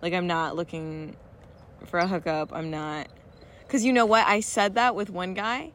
[0.02, 1.16] Like i'm not looking
[1.86, 2.54] for a hookup.
[2.54, 3.08] I'm not
[3.66, 4.26] because you know what?
[4.28, 5.72] I said that with one guy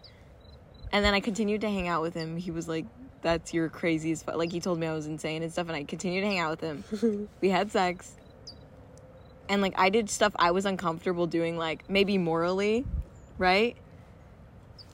[0.92, 2.36] and then i continued to hang out with him.
[2.36, 2.86] He was like
[3.22, 4.32] that's your craziest fu-.
[4.32, 6.50] like he told me i was insane and stuff and i continued to hang out
[6.50, 7.28] with him.
[7.40, 8.14] We had sex.
[9.48, 12.86] And like i did stuff i was uncomfortable doing like maybe morally
[13.36, 13.76] right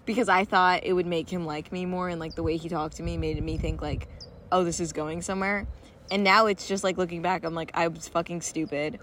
[0.07, 2.69] because I thought it would make him like me more and like the way he
[2.69, 4.09] talked to me made me think like
[4.53, 5.66] oh this is going somewhere
[6.11, 8.99] and now it's just like looking back I'm like I was fucking stupid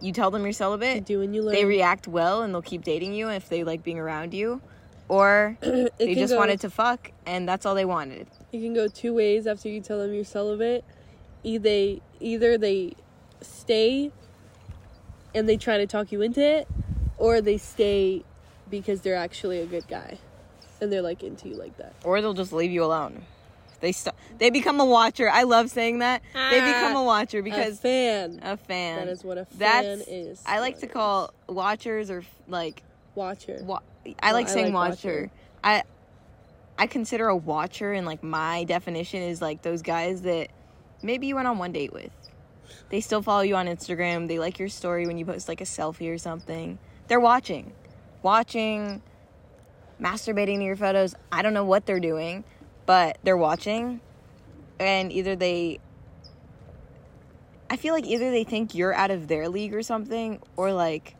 [0.00, 1.54] you tell them you're You celibate do and you learn.
[1.54, 4.60] they react well and they'll keep dating you if they like being around you
[5.08, 8.86] or they just go- wanted to fuck and that's all they wanted It can go
[8.88, 10.84] two ways after you tell them you're celibate.
[11.42, 12.92] Either either they
[13.40, 14.12] stay
[15.34, 16.68] and they try to talk you into it,
[17.16, 18.24] or they stay
[18.70, 20.18] because they're actually a good guy
[20.80, 21.92] and they're like into you like that.
[22.04, 23.22] or they'll just leave you alone
[23.80, 27.38] they st- they become a watcher I love saying that they Ah, become a watcher
[27.38, 28.38] a because fan.
[28.42, 30.42] a fan that is what a fan that's is.
[30.46, 32.82] I like to call watchers or like
[33.14, 33.58] watcher.
[33.62, 33.80] Wa-
[34.22, 35.30] I like I saying like watcher.
[35.30, 35.30] watcher.
[35.64, 35.82] I
[36.78, 40.48] I consider a watcher and like my definition is like those guys that
[41.02, 42.10] maybe you went on one date with.
[42.90, 44.28] They still follow you on Instagram.
[44.28, 46.78] They like your story when you post like a selfie or something.
[47.08, 47.72] They're watching.
[48.22, 49.02] Watching
[50.00, 51.14] masturbating to your photos.
[51.30, 52.44] I don't know what they're doing,
[52.86, 54.00] but they're watching
[54.80, 55.78] and either they
[57.68, 61.14] I feel like either they think you're out of their league or something or like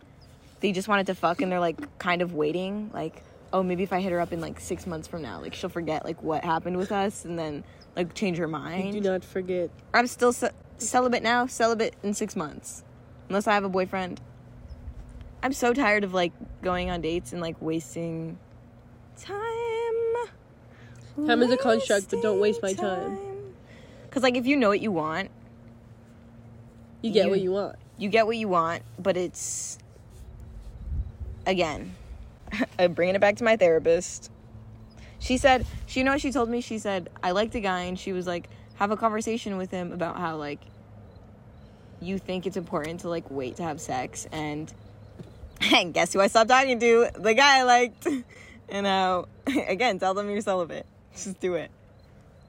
[0.60, 3.92] they just wanted to fuck and they're like kind of waiting like oh maybe if
[3.92, 6.42] i hit her up in like six months from now like she'll forget like what
[6.42, 7.62] happened with us and then
[7.96, 8.92] like change her mind.
[8.92, 9.70] Do not forget.
[9.94, 12.82] i'm still ce- celibate now celibate in six months
[13.28, 14.20] unless i have a boyfriend
[15.42, 18.38] i'm so tired of like going on dates and like wasting
[19.18, 19.36] time
[21.26, 23.18] Time is a construct, but don't waste my time.
[24.04, 25.30] because like if you know what you want
[27.02, 27.76] You get You- what you want.
[27.98, 29.76] you get what you want, but it's
[31.46, 31.94] again,
[32.78, 34.30] I'm bringing it back to my therapist.
[35.18, 36.60] She said, she you know what she told me?
[36.62, 39.92] She said, I liked a guy, and she was like, have a conversation with him
[39.92, 40.60] about how like
[42.00, 44.72] you think it's important to like wait to have sex, and
[45.60, 47.10] and guess who I stopped talking to?
[47.16, 48.06] The guy I liked.
[48.68, 49.24] and uh,
[49.68, 50.86] again, tell them you're celibate.
[51.12, 51.70] Just do it.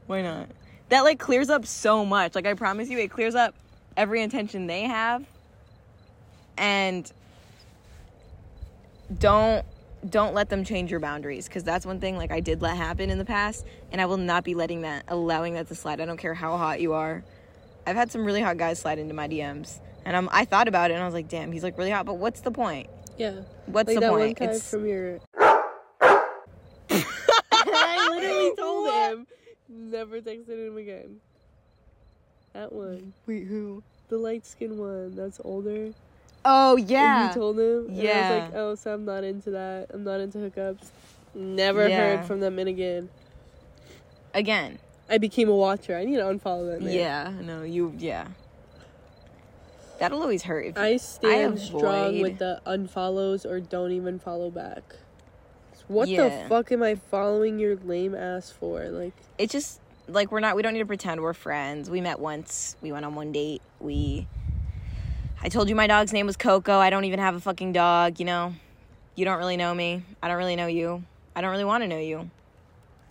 [0.08, 0.50] Why not?
[0.90, 2.36] That like clears up so much.
[2.36, 3.56] Like I promise you, it clears up
[3.96, 5.26] every intention they have.
[6.58, 7.12] And
[9.18, 9.66] don't
[10.10, 13.10] don't let them change your boundaries because that's one thing like I did let happen
[13.10, 16.02] in the past, and I will not be letting that allowing that to slide.
[16.02, 17.24] I don't care how hot you are.
[17.86, 20.92] I've had some really hot guys slide into my DMs, and I'm I thought about
[20.92, 22.90] it and I was like, damn, he's like really hot, but what's the point?
[23.18, 23.42] Yeah.
[23.68, 24.40] What's Like the that one point?
[24.40, 25.20] guy It's from your.
[27.52, 29.28] I literally told him
[29.70, 31.22] never texted him again.
[32.54, 33.84] That one, wait who?
[34.10, 35.94] the light skinned one, that's older.
[36.44, 37.28] Oh And yeah.
[37.30, 37.88] you told him.
[37.88, 38.22] And I Yeah.
[38.44, 39.88] was like, oh, so I'm not into that.
[39.94, 40.90] I'm not into hookups.
[41.34, 41.98] Never Yeah.
[41.98, 43.10] heard from them in again.
[44.34, 44.80] Again.
[45.10, 45.96] I became a watcher.
[45.96, 46.94] I need to unfollow that man.
[46.94, 47.32] Yeah.
[47.42, 47.94] No, you.
[47.98, 48.28] Yeah.
[50.02, 50.66] That'll always hurt.
[50.66, 51.84] If I stand strong
[52.16, 54.96] avoid- with the unfollows or don't even follow back.
[55.88, 56.28] What Yeah.
[56.44, 58.84] the fuck am I following your lame ass for?
[58.90, 62.20] Like, it's just like we're not we don't need to pretend we're friends we met
[62.20, 64.28] once we went on one date we
[65.44, 68.20] i told you my dog's name was coco i don't even have a fucking dog
[68.20, 68.54] you know
[69.16, 71.04] you don't really know me i don't really know you
[71.36, 72.30] i don't really want to know you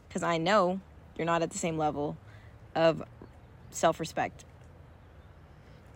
[0.08, 0.80] because i know
[1.16, 2.16] you're not at the same level
[2.74, 3.02] of
[3.70, 4.44] self-respect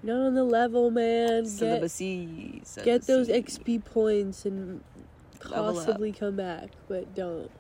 [0.05, 1.45] not on the level, man.
[1.45, 3.29] Get, Celibacy, get those.
[3.29, 4.83] XP points and
[5.41, 7.51] possibly come back, but don't.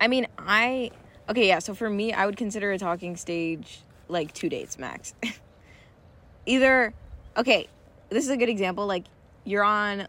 [0.00, 0.90] I mean, I
[1.28, 1.58] okay, yeah.
[1.58, 5.14] So for me, I would consider a talking stage like two dates max.
[6.46, 6.94] Either,
[7.36, 7.68] okay,
[8.08, 8.86] this is a good example.
[8.86, 9.04] Like
[9.44, 10.06] you're on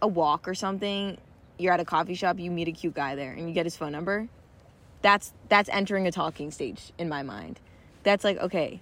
[0.00, 1.18] a walk or something.
[1.58, 2.38] You're at a coffee shop.
[2.38, 4.28] You meet a cute guy there, and you get his phone number.
[5.02, 7.60] That's that's entering a talking stage in my mind.
[8.02, 8.80] That's like okay,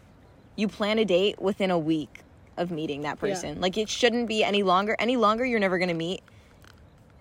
[0.56, 2.22] you plan a date within a week
[2.56, 3.28] of meeting that Yeah.
[3.34, 3.60] person.
[3.60, 4.96] Like it shouldn't be any longer.
[4.98, 6.22] Any longer, you're never gonna meet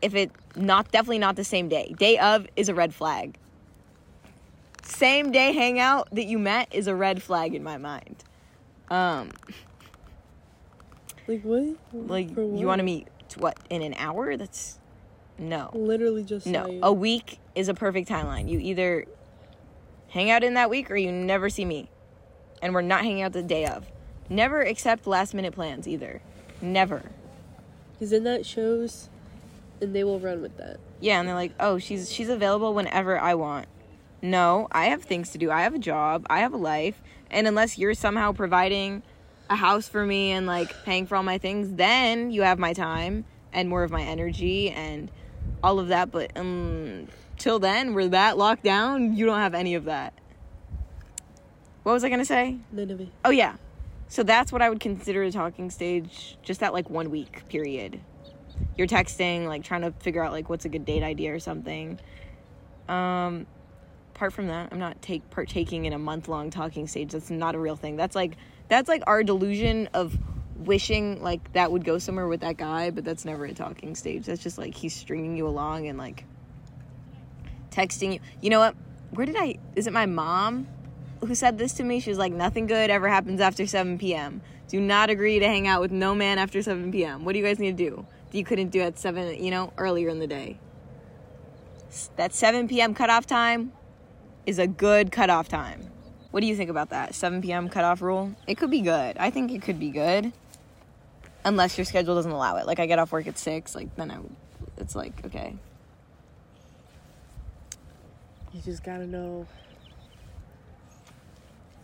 [0.02, 1.94] if it not definitely not the same day.
[1.98, 3.38] Day of is a red flag.
[4.84, 8.24] Same day hangout that you met is a red flag in my mind.
[8.90, 9.32] Um,
[11.28, 11.76] Like what?
[11.94, 14.36] like For you want to meet what in an hour?
[14.36, 14.80] That's
[15.38, 16.80] no, Literally just no.
[16.82, 18.50] A week is a perfect timeline.
[18.50, 19.06] You either
[20.10, 21.90] hang out in that week or you never see me,
[22.62, 23.86] and we're not hanging out the day of.
[24.30, 26.22] Never accept last minute plans either.
[26.62, 27.04] Never.
[27.94, 29.10] Because then that shows,
[29.82, 30.80] and they will run with that.
[31.00, 33.68] Yeah, and they're like, "Oh, she's she's available whenever I want."
[34.22, 35.50] No, I have things to do.
[35.50, 36.26] I have a job.
[36.30, 37.02] I have a life.
[37.32, 39.02] And unless you're somehow providing
[39.50, 42.74] a house for me and like paying for all my things, then you have my
[42.74, 45.10] time and more of my energy and
[45.64, 49.76] all of that, but um till then, we're that locked down, you don't have any
[49.76, 50.14] of that.
[51.84, 52.58] What was I going to say?
[52.72, 53.10] None of it.
[53.24, 53.56] Oh yeah.
[54.08, 58.00] So that's what I would consider a talking stage, just that like one week period.
[58.78, 62.00] You're texting, like trying to figure out like what's a good date idea or something.
[62.88, 63.46] Um
[64.16, 67.12] apart from that, I'm not take partaking in a month long talking stage.
[67.12, 67.96] That's not a real thing.
[67.96, 68.36] That's like
[68.68, 70.18] that's like our delusion of
[70.58, 74.26] wishing like that would go somewhere with that guy, but that's never a talking stage.
[74.26, 76.26] That's just like he's stringing you along and like
[77.72, 78.20] texting you.
[78.42, 78.76] You know what?
[79.12, 80.68] Where did I is it my mom
[81.22, 82.00] who said this to me?
[82.00, 84.42] She was like, Nothing good ever happens after 7 p.m.
[84.68, 87.26] Do not agree to hang out with no man after 7 p.m.
[87.26, 88.06] What do you guys need to do?
[88.32, 90.60] That you couldn't do at 7, you know, earlier in the day.
[92.18, 92.94] That 7 p.m.
[92.94, 93.72] cutoff time
[94.46, 95.90] is a good cutoff time.
[96.32, 97.16] What do you think about that?
[97.16, 97.70] 7 p.m.
[97.70, 98.36] cutoff rule?
[98.46, 99.18] It could be good.
[99.18, 100.32] I think it could be good.
[101.44, 102.68] Unless your schedule doesn't allow it.
[102.68, 104.20] Like, I get off work at 6, like, then I,
[104.78, 105.56] it's like, okay.
[108.54, 109.48] You just gotta know.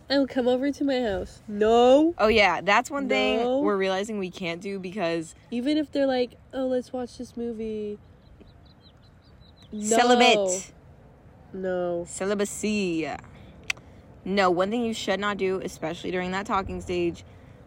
[0.08, 1.40] I will come over to my house.
[1.48, 2.14] No.
[2.18, 6.36] Oh, yeah, that's one thing we're realizing we can't do because Even if they're like,
[6.52, 7.98] oh, let's watch this movie.
[9.72, 9.82] No.
[9.84, 10.72] celibate.
[11.52, 12.04] No.
[12.08, 13.10] Celibacy.
[14.24, 17.24] No, one thing you should not do, especially during that talking stage,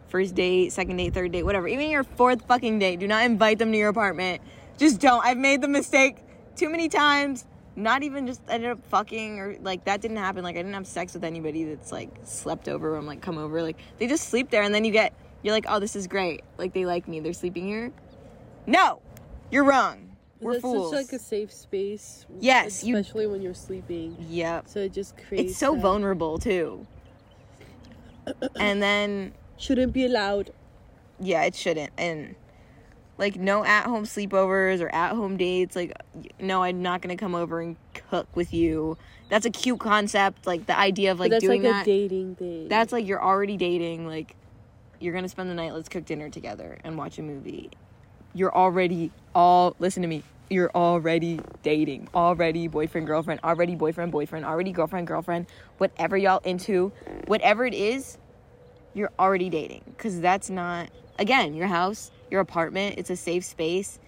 [0.08, 3.58] first date, second date, third date, whatever, even your fourth fucking date, do not invite
[3.58, 4.42] them to your apartment.
[4.78, 5.24] Just don't.
[5.24, 6.18] I've made the mistake
[6.56, 7.44] too many times.
[7.76, 10.42] Not even just ended up fucking or like that didn't happen.
[10.42, 12.96] Like I didn't have sex with anybody that's like slept over.
[12.96, 13.62] I'm like come over.
[13.62, 16.42] Like they just sleep there and then you get you're like oh this is great.
[16.58, 17.20] Like they like me.
[17.20, 17.92] They're sleeping here.
[18.66, 19.00] No,
[19.50, 20.16] you're wrong.
[20.40, 20.90] We're That's fools.
[20.90, 22.26] such like a safe space.
[22.40, 24.16] Yes, you- especially when you're sleeping.
[24.28, 24.68] yep.
[24.68, 25.50] So it just creates.
[25.52, 26.86] it's so that- vulnerable too.
[28.58, 30.50] and then Shouldn't be allowed.
[31.20, 31.92] yeah, it shouldn't.
[31.98, 32.34] And
[33.20, 35.76] like no at home sleepovers or at home dates.
[35.76, 35.92] Like
[36.40, 37.76] no, I'm not gonna come over and
[38.10, 38.96] cook with you.
[39.28, 40.46] That's a cute concept.
[40.46, 41.82] Like the idea of like that's doing like that.
[41.82, 42.68] a dating thing.
[42.68, 44.06] that's like you're already dating.
[44.06, 44.34] Like
[44.98, 45.74] you're gonna spend the night.
[45.74, 47.70] Let's cook dinner together and watch a movie.
[48.34, 50.24] you're already all listen to me.
[50.48, 55.46] You're already dating, already boyfriend, girlfriend, already boyfriend, boyfriend, already girlfriend, girlfriend,
[55.78, 56.90] whatever y'all into,
[57.26, 58.18] whatever it is,
[58.94, 59.94] you're already dating.
[59.98, 60.88] Cause that's not
[61.20, 63.98] again, your house, your apartment, it's a safe space.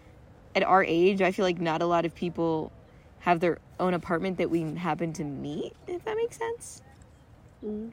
[0.55, 2.73] At our age, I feel like not a lot of people
[3.20, 6.83] have their own apartment that we happen to meet, if that makes sense.
[7.64, 7.93] Mhm.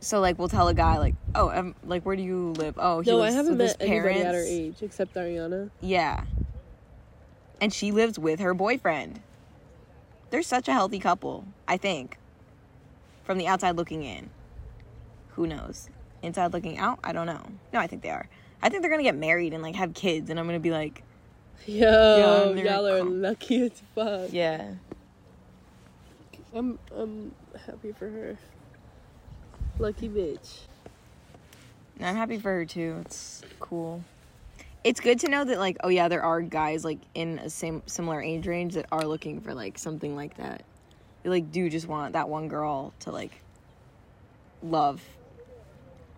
[0.00, 3.00] So like we'll tell a guy like, "Oh, um, like where do you live?" Oh,
[3.00, 5.70] he No, I lives haven't with his met anybody at our age except Ariana.
[5.80, 6.24] Yeah.
[7.60, 9.20] And she lives with her boyfriend.
[10.30, 12.18] They're such a healthy couple, I think.
[13.24, 14.30] From the outside looking in.
[15.30, 15.88] Who knows?
[16.22, 16.98] Inside looking out?
[17.02, 17.44] I don't know.
[17.72, 18.28] No, I think they are.
[18.62, 21.02] I think they're gonna get married and like have kids, and I'm gonna be like,
[21.66, 24.32] Yo, they're y'all are lucky as fuck.
[24.32, 24.74] yeah,
[26.54, 27.32] I'm I'm
[27.66, 28.38] happy for her.
[29.78, 30.60] Lucky bitch.
[32.00, 32.98] I'm happy for her too.
[33.02, 34.02] It's cool.
[34.84, 37.82] It's good to know that like, oh yeah, there are guys like in a same
[37.86, 40.62] similar age range that are looking for like something like that.
[41.22, 43.42] They like do just want that one girl to like
[44.62, 45.02] love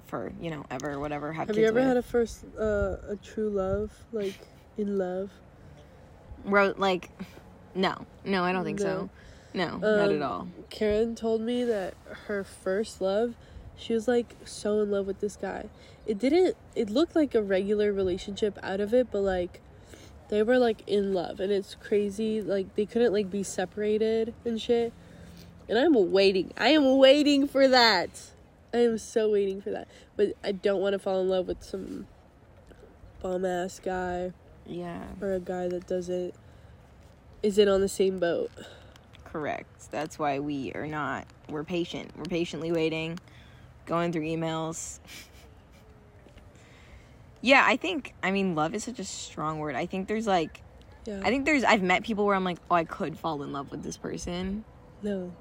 [0.08, 1.84] for you know ever whatever have, Have you ever with.
[1.84, 4.34] had a first uh, a true love like
[4.76, 5.30] in love?
[6.44, 7.10] Bro, like,
[7.74, 9.10] no, no, I don't think so.
[9.54, 10.48] No, not at Um, all.
[10.70, 11.94] Karen told me that
[12.26, 13.34] her first love,
[13.76, 15.68] she was like so in love with this guy.
[16.06, 19.60] It didn't it looked like a regular relationship out of it, but like
[20.28, 24.60] they were like in love and it's crazy like they couldn't like be separated and
[24.60, 24.92] shit.
[25.68, 26.52] And I'm waiting.
[26.56, 28.10] I am waiting for that.
[28.72, 29.88] I am so waiting for that.
[30.16, 32.06] But I don't want to fall in love with some
[33.22, 34.32] bum ass guy
[34.66, 36.34] Yeah, or a guy that doesn't
[37.42, 38.50] isn't on the same boat.
[39.24, 39.90] correct.
[39.90, 41.26] That's why we are not.
[41.48, 42.10] We're patient.
[42.16, 43.18] We're patiently waiting,
[43.86, 44.98] going through emails.
[47.40, 48.14] yeah, I think.
[48.22, 49.74] I mean, love is such a strong word.
[49.76, 50.62] I think there's like.
[51.06, 51.20] Yeah.
[51.22, 51.64] I think there's.
[51.64, 54.64] I've met people where I'm like, oh, I could fall in love with this person.
[55.02, 55.32] no.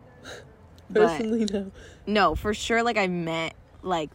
[0.89, 1.71] But- Personally no.
[2.05, 2.83] No, for sure.
[2.83, 4.09] Like I've met like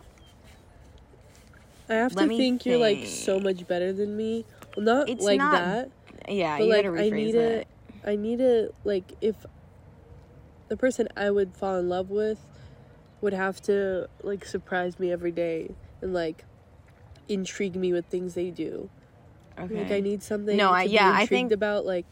[1.88, 4.44] I have to think you're like so much better than me.
[4.76, 5.90] Well, not It's like not that,
[6.28, 6.58] yeah.
[6.58, 7.68] but like I need it.
[8.06, 9.36] I need to like if
[10.68, 12.38] the person I would fall in love with
[13.20, 15.70] would have to like surprise me every day
[16.00, 16.44] and like
[17.28, 18.88] intrigue me with things they do.
[19.58, 19.82] Okay.
[19.82, 20.56] Like I need something.
[20.56, 22.06] No, I- yeah, I intrigued think- about like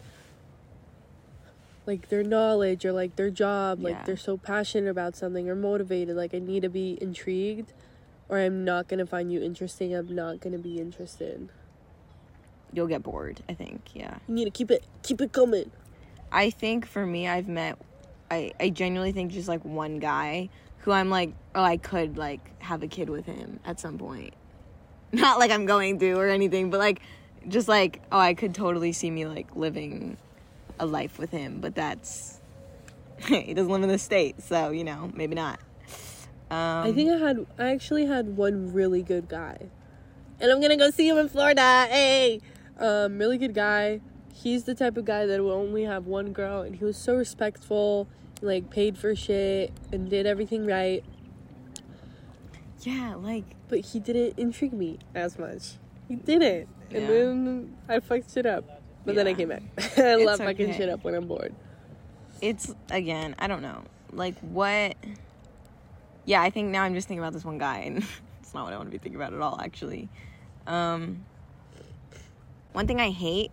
[1.87, 3.81] like their knowledge or like their job.
[3.83, 4.03] Like Yeah.
[4.05, 6.17] they're so passionate about something or motivated.
[6.17, 7.73] Like I need to be intrigued,
[8.29, 9.95] or I'm not gonna find you interesting.
[9.95, 11.49] I'm not gonna be interested.
[12.73, 13.43] You'll get bored.
[13.49, 13.91] I think.
[13.95, 14.19] Yeah.
[14.29, 15.71] You need to keep it keep it coming.
[16.33, 17.77] I think for me, I've met,
[18.31, 22.41] I, I genuinely think just like one guy who I'm like, oh, I could like
[22.63, 24.35] have a kid with him at some point.
[25.13, 27.01] Not like I'm going to or anything, but like,
[27.49, 30.17] just like, oh, I could totally see me like living
[30.81, 32.41] a life with him, but that's,
[33.27, 35.61] he doesn't live in the state, so, you know, maybe not.
[36.51, 39.69] Um, I think I had I actually had one really good guy,
[40.41, 41.87] and I'm gonna go see him in Florida.
[41.89, 42.41] Hey,
[42.77, 44.01] um, really good guy.
[44.35, 47.15] He's the type of guy that will only have one girl, and he was so
[47.15, 48.09] respectful,
[48.43, 51.05] like paid for shit, and did everything right.
[52.83, 55.75] yeah, like, But he didn't intrigue me as much.
[56.09, 57.07] He didn't, and Yeah.
[57.07, 58.80] then I fucked it up.
[59.05, 59.63] But then I came back.
[59.99, 60.77] I love fucking okay.
[60.77, 61.55] shit up when I'm bored.
[62.41, 63.83] it's again i don't know
[64.13, 64.97] like what
[66.25, 67.99] yeah i think now i'm just thinking about this one guy and
[68.41, 70.09] it's not what i want to be thinking about at all actually
[70.67, 71.25] um
[72.73, 73.51] one thing i hate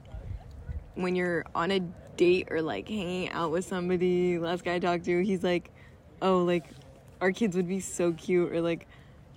[0.96, 1.80] when you're on a
[2.16, 5.70] date or like hanging out with somebody last guy i talked to he's like
[6.22, 6.66] oh like
[7.22, 8.88] our kids would be so cute or like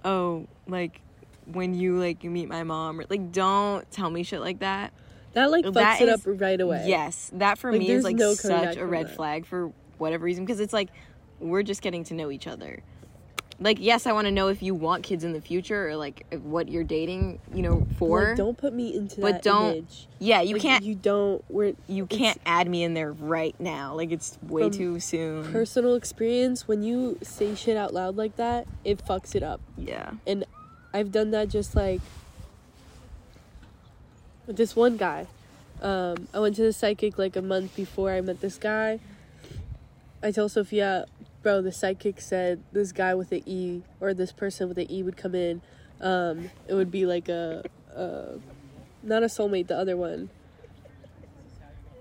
[0.05, 1.01] oh like
[1.47, 4.93] when you like you meet my mom or like don't tell me shit like that
[5.35, 6.85] That like fucks That it is- up right away.
[6.87, 10.45] Yes, that for Like, me is like no such a red flag for whatever reason
[10.45, 10.89] because it's like
[11.39, 12.83] we're just getting to know each other.
[13.63, 16.25] Like, yes, I want to know if you want kids in the future or like
[16.43, 18.29] what you're dating, you know, for.
[18.29, 20.09] Like, don't put me into But that don't- image.
[20.19, 20.83] yeah, you Like, can't.
[20.85, 21.45] You don't.
[21.51, 23.95] We're You can't add me in there right now.
[23.95, 25.53] Like it's way too soon.
[25.53, 30.13] personal experience when you say shit out loud like that it fucks it up yeah.
[30.27, 30.45] and
[30.95, 32.01] i've done that just like
[34.51, 35.29] with this one guy
[35.81, 38.99] um, i went to the psychic like a month before i met this guy
[40.25, 41.07] i told sofia
[41.41, 45.05] bro the psychic said this guy with the e or this person with the e
[45.05, 45.63] would come in
[46.01, 47.63] um, it would be like a,
[47.95, 48.41] a
[49.05, 50.29] not a soulmate the other one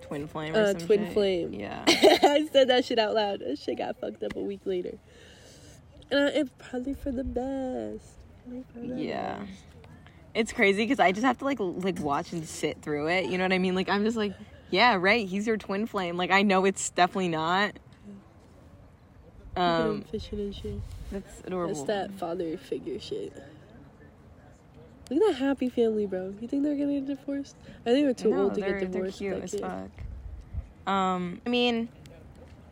[0.01, 1.13] Twin flame or Uh, twin shit.
[1.13, 1.53] flame.
[1.53, 1.83] Yeah.
[1.87, 3.41] I said that shit out loud.
[3.41, 4.97] That shit got fucked up a week later.
[6.09, 8.13] And I, it's probably for the best.
[8.43, 9.37] Probably for the Yeah.
[9.37, 9.51] best.
[10.33, 13.25] It's crazy because I just have to like like watch and sit through it.
[13.25, 13.75] You know what I mean?
[13.75, 14.33] Like I'm just like,
[14.69, 15.27] yeah, right.
[15.27, 16.17] He's your twin flame.
[16.17, 17.73] Like I know it's definitely not.
[19.55, 20.79] Um, fishing and shit.
[21.11, 21.73] that's adorable.
[21.73, 23.33] That's that father figure shit.
[25.09, 26.33] Look at that happy family, bro.
[26.39, 27.55] You think they're gonna get divorced?
[27.85, 29.17] I think they're too No, old to they're, get they're divorced.
[29.17, 29.61] cute with as kid.
[29.61, 29.89] fuck.
[30.93, 31.89] Um, I mean,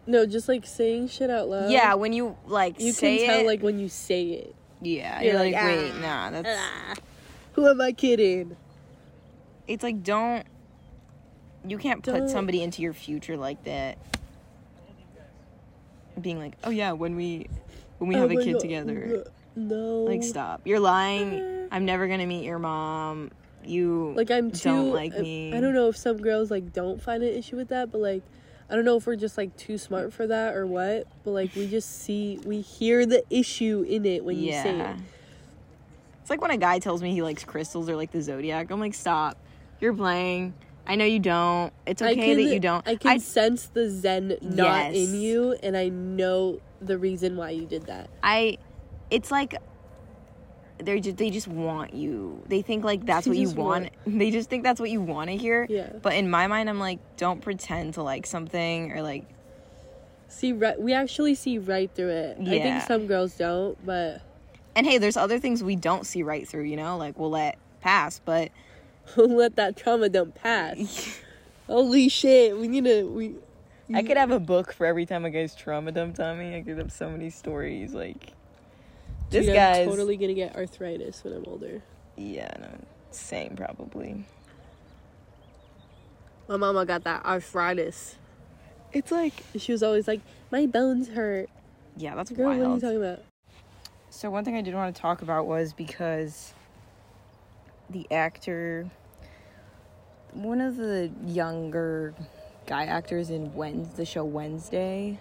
[0.06, 1.72] No, just like saying shit out loud.
[1.72, 4.56] yeah, when you like you say can tell it, like when you say it.
[4.82, 6.94] yeah, you're you're, like, like, wait, ah, nah, that's Ah,
[7.58, 8.56] who am I kidding?
[9.68, 10.46] it's like don't
[11.68, 13.98] you can't put Don't- somebody into your future like that.
[16.22, 17.48] Being like, oh yeah, when we
[17.98, 20.04] when we Oh have a kid God, together, No.
[20.04, 21.68] like stop, you're lying.
[21.72, 23.32] I'm never gonna meet your mom.
[23.66, 24.70] You Like I'm too.
[24.70, 25.54] don't like I- me.
[25.54, 28.24] I don't know if some girls like don't find an issue with that, but like.
[28.70, 31.56] I don't know if we're just like too smart for that or what, but like
[31.56, 34.98] we just see, we hear the issue in it when you say it.
[36.28, 38.70] It's like when a guy tells me he likes crystals or like the zodiac.
[38.70, 39.38] I'm like, stop.
[39.80, 40.56] You're playing.
[40.86, 41.72] I know you don't.
[41.86, 42.86] It's okay can, that you don't.
[42.86, 44.96] I can sense the zen not Yes.
[44.98, 48.10] in you, and I know the reason why you did that.
[48.22, 48.58] I
[49.10, 49.56] it's like
[50.80, 52.44] they're just they just want you.
[52.50, 53.92] They think like that's They what you just want.
[54.06, 55.66] They just think that's what you want to hear.
[55.70, 55.94] Yeah.
[56.02, 59.24] But in my mind, I'm like, don't pretend to like something or like
[60.28, 62.38] See, right, we actually see right through it.
[62.42, 62.54] Yeah.
[62.54, 64.24] I think some girls don't, but
[64.78, 66.64] and hey, there's other things we don't see right through.
[66.64, 68.22] You know, like we'll let pass.
[68.24, 68.52] But
[69.18, 71.20] let that trauma dump pass.
[71.68, 73.36] Holy shit, we need to we.
[73.94, 76.56] I could have a book for every time a guy's trauma dumped on me.
[76.56, 77.94] I could have so many stories.
[77.94, 78.34] Like
[79.32, 81.82] this Dude, guy's I'm totally gonna get arthritis when I'm older.
[82.16, 82.70] yeah, no,
[83.12, 84.26] same probably.
[86.48, 88.16] My mama got that arthritis.
[88.94, 90.22] It's like She was always like,
[90.52, 91.50] "My bones hurt."
[91.98, 93.20] yeah, that's Girl, what are you talking about?
[94.10, 96.54] So one thing I did want to talk about was because
[97.90, 98.90] the actor,
[100.32, 102.14] one of the younger
[102.66, 105.20] guy actors in Wednes the show Wednesday,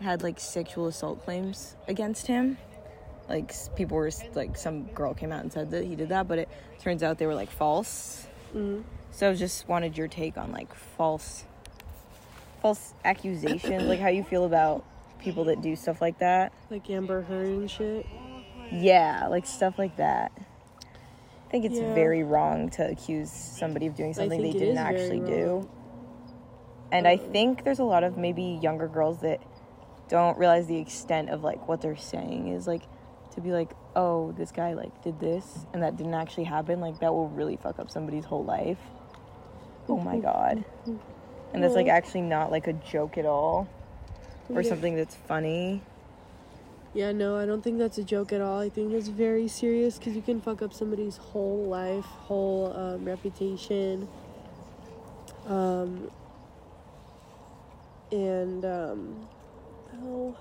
[0.00, 2.58] had like sexual assault claims against him.
[3.28, 6.38] Like people were like some girl came out and said that he did that, but
[6.38, 6.48] it
[6.80, 8.26] turns out they were like false.
[8.54, 8.84] Mhm.
[9.10, 11.44] So just wanted your take on like false,
[12.60, 14.84] false accusations, like how you feel about
[15.26, 16.52] people that do stuff like that.
[16.70, 18.06] Like Amber Heard and shit.
[18.70, 20.30] Yeah, like stuff like that.
[20.36, 21.94] I think it's Yeah.
[21.94, 25.68] very wrong to accuse somebody of doing something they didn't actually do.
[26.92, 29.40] And I think there's a lot of maybe younger girls that
[30.08, 32.82] don't realize the extent of like what they're saying is like
[33.32, 37.00] to be like, "Oh, this guy like did this and that didn't actually happen." Like
[37.00, 38.78] that will really fuck up somebody's whole life.
[39.88, 40.64] Oh my god.
[41.52, 43.68] And that's like actually not like a joke at all
[44.50, 44.68] or Yeah.
[44.68, 45.82] something that's funny.
[46.94, 48.58] Yeah, no, I don't think that's a joke at all.
[48.58, 53.04] I think it's very serious because you can fuck up somebody's whole life, whole um,
[53.04, 54.08] reputation.
[55.46, 56.10] Um,
[58.10, 59.28] and, um,
[60.02, 60.36] oh,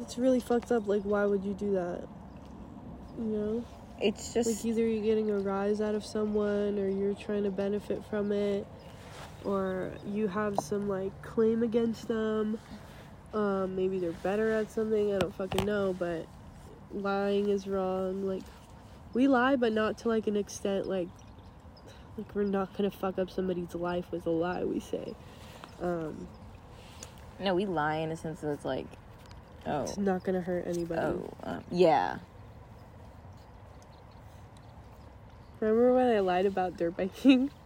[0.00, 0.88] it's really fucked up.
[0.88, 2.06] Like, why would you do that?
[3.18, 3.64] You know?
[4.00, 7.50] It's just Like, either you're getting a rise out of someone or you're trying to
[7.50, 8.66] benefit from it
[9.46, 12.58] or you have some, like, claim against them.
[13.32, 15.14] Um, maybe they're better at something.
[15.14, 16.26] I don't fucking know, but
[16.92, 18.26] lying is wrong.
[18.26, 18.42] Like,
[19.14, 21.08] we lie, but not to, like, an extent, like,
[22.18, 25.14] like we're not gonna fuck up somebody's life with a lie, we say.
[25.80, 26.26] Um,
[27.38, 28.86] no, we lie in a sense that it's like,
[29.66, 31.00] oh, it's not gonna hurt anybody.
[31.00, 32.18] Oh, um, yeah.
[35.60, 37.50] Remember when I lied about dirt biking?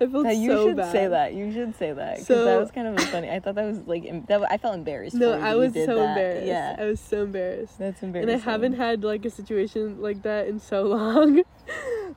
[0.00, 0.92] I felt No, you so should bad.
[0.92, 1.34] say that.
[1.34, 3.30] You should say that because So- that was kind of funny.
[3.30, 4.42] I thought that was like that.
[4.50, 5.14] I felt embarrassed.
[5.16, 6.08] No, I was so that.
[6.08, 6.46] embarrassed.
[6.46, 7.78] Yeah, I was so embarrassed.
[7.78, 8.34] that's embarrassing.
[8.34, 8.42] And.
[8.42, 11.42] I haven't had like a situation like that in so long.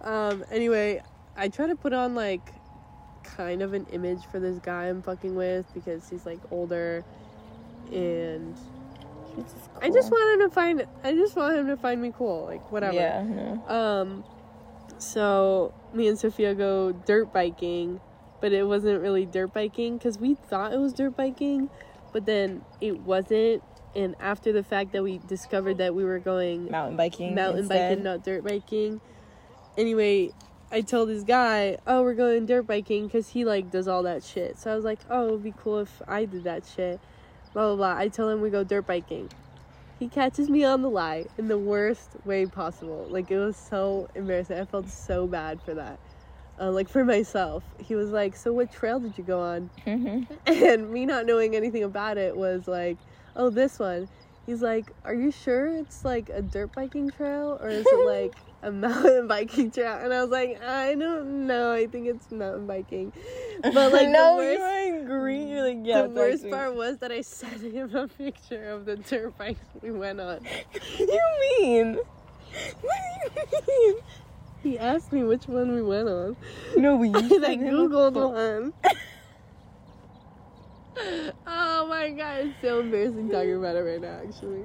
[0.02, 1.02] um anyway,
[1.38, 2.42] I try to put on like
[3.24, 7.04] kind of an image for this guy I'm fucking with because he's like older
[7.92, 8.56] and
[9.82, 12.72] I just want him to find I just want him to find me cool, like
[12.72, 12.96] whatever.
[12.96, 13.24] Yeah.
[13.24, 13.68] no.
[13.68, 14.24] Um,
[14.98, 18.00] so me and Sofia go dirt biking,
[18.42, 21.70] but it wasn't really dirt biking because we thought it was dirt biking,
[22.14, 23.64] but then it wasn't.
[23.96, 27.34] And after the fact that we discovered that we were going Mountain biking.
[27.34, 27.92] mountain instead.
[27.92, 29.00] biking, not dirt biking.
[29.78, 30.32] Anyway,
[30.72, 34.24] I told this guy, "Oh, we're going dirt biking," because he like does all that
[34.24, 34.60] shit.
[34.60, 37.00] So I was like, "Oh, it'd be cool if I did that shit."
[37.54, 37.98] Blah blah blah.
[37.98, 39.30] I tell him we go dirt biking.
[39.98, 43.08] He catches me on the lie in the worst way possible.
[43.10, 44.58] Like it was so embarrassing.
[44.60, 46.00] I felt so bad for that.
[46.60, 47.74] Uh, like for myself.
[47.80, 50.28] He was like, "So what trail did you go on?" Mhm.
[50.46, 53.00] And me not knowing anything about it was like,
[53.36, 54.10] "Oh, this one."
[54.46, 58.55] He's like, "Are you sure it's like a dirt biking trail or is it like
[58.66, 61.72] a mountain biking trail?" And I was like, "I don't know.
[61.72, 63.14] I think it's mountain biking."
[63.62, 65.44] But like no, the worst, you agree.
[65.46, 66.02] You're like, yeah.
[66.04, 69.92] the worst part was that I sent him a picture of the dirt bikes we
[69.92, 70.42] went on.
[71.00, 71.22] you
[71.60, 72.00] mean?
[72.82, 72.96] What
[73.36, 74.04] do you mean?
[74.64, 76.36] He asked me which one we went on.
[76.76, 77.10] No, we.
[77.10, 78.74] And I googled one.
[81.46, 84.22] oh my god, it's so embarrassing talking about it right now.
[84.28, 84.64] Actually,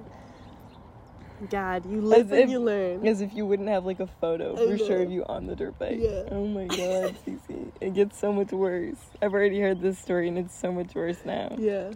[1.48, 3.06] God, you live As and if- you learn.
[3.06, 5.04] As if you wouldn't have like a photo for sure know.
[5.04, 5.96] of you on the dirt bike.
[5.98, 6.24] Yeah.
[6.30, 7.70] Oh my god, Cici.
[7.80, 8.98] It gets so much worse.
[9.22, 11.54] I've already heard this story and it's so much worse now.
[11.58, 11.92] Yeah.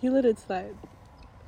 [0.00, 0.74] He let it slide.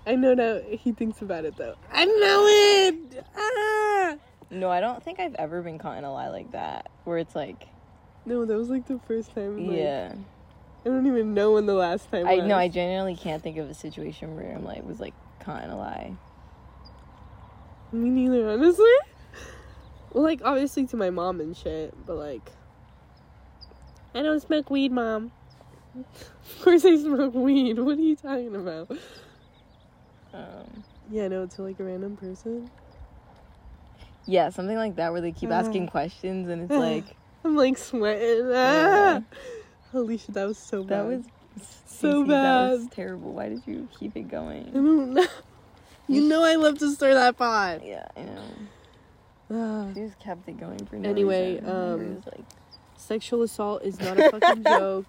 [0.07, 1.75] I know now he thinks about it though.
[1.93, 3.25] I know it!
[3.37, 4.17] Ah!
[4.51, 6.91] No, I don't think I've ever been caught in a lie like that.
[7.05, 7.67] Where it's like,
[8.27, 9.67] No, that was like the first time.
[9.69, 10.13] Like, yeah.
[10.85, 13.69] I don't even know when the last time I no, I genuinely can't think of
[13.69, 16.15] a situation where I'm like was like caught in a lie.
[17.93, 18.85] Me neither, honestly.
[20.13, 22.51] Well, like, obviously to my mom and shit, but like.
[24.15, 25.31] I don't smoke weed, mom.
[25.97, 27.79] Of course I smoke weed.
[27.79, 28.91] What are you talking about?
[30.33, 32.71] Um, Yeah, no, to like a random person.
[34.27, 37.05] yeah, something like that where they keep asking questions and it's like
[37.45, 38.51] I'm like sweating.
[38.53, 39.23] Ah!
[39.93, 40.99] Holy shit, that was so bad.
[40.99, 41.25] that was
[41.87, 42.93] So Cici, That was bad.
[42.93, 43.33] terrible.
[43.33, 44.71] Why did you keep it I going?
[44.73, 45.27] don't know.
[46.11, 47.85] You know I love to stir that pot.
[47.85, 49.91] Yeah, I know.
[49.95, 51.69] She just kept it going for no Anyway, reason.
[51.69, 52.45] um, like,
[52.97, 55.07] Sexual assault is not a fucking joke.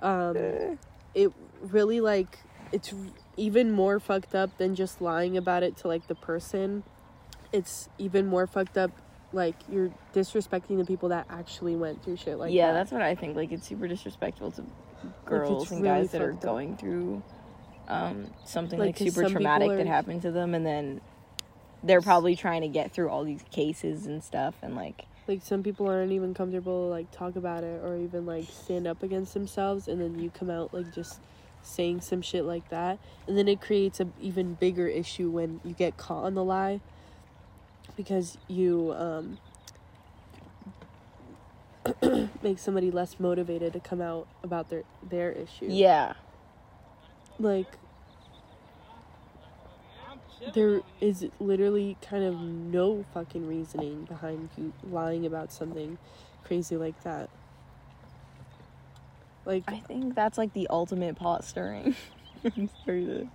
[0.00, 0.78] Um,
[1.14, 2.38] it really like
[2.72, 2.94] it's
[3.36, 6.84] even more fucked up than just lying about it to like the person.
[7.52, 8.92] It's even more fucked up.
[9.32, 12.78] Like you're disrespecting the people that actually went through shit like yeah, that.
[12.78, 13.36] that's what I think.
[13.36, 14.64] Like, it's super disrespectful to
[15.26, 16.40] girls it's and really guys that are up.
[16.40, 17.22] going through
[17.88, 21.00] um, something Like, like, super traumatic are- that happened to them, and then
[21.82, 25.62] they're probably trying to get through all these cases and stuff, and like, like some
[25.62, 29.34] people aren't even comfortable to like talk about it or even like stand up against
[29.34, 31.20] themselves and then you come out like just
[31.60, 35.74] saying some shit like that and then it creates an even bigger issue when you
[35.74, 36.80] get caught on the lie
[37.94, 39.36] because you um
[42.42, 45.66] make somebody less motivated to come out about their their issue.
[45.68, 46.14] Yeah,
[47.38, 47.66] like
[50.54, 55.98] there is literally kind of no fucking reasoning behind you lying about something
[56.44, 57.28] crazy like that.
[59.44, 61.96] Like, I think that's like the ultimate pot stirring.
[62.44, 63.28] I'm sorry to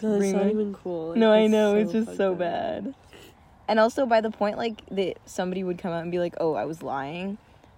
[0.00, 1.10] that's bring not even cool.
[1.10, 2.94] Like, no, I know so it's just so bad.
[3.68, 6.54] And also, by the point like that somebody would come out and be like, "Oh,
[6.54, 7.36] I was lying,"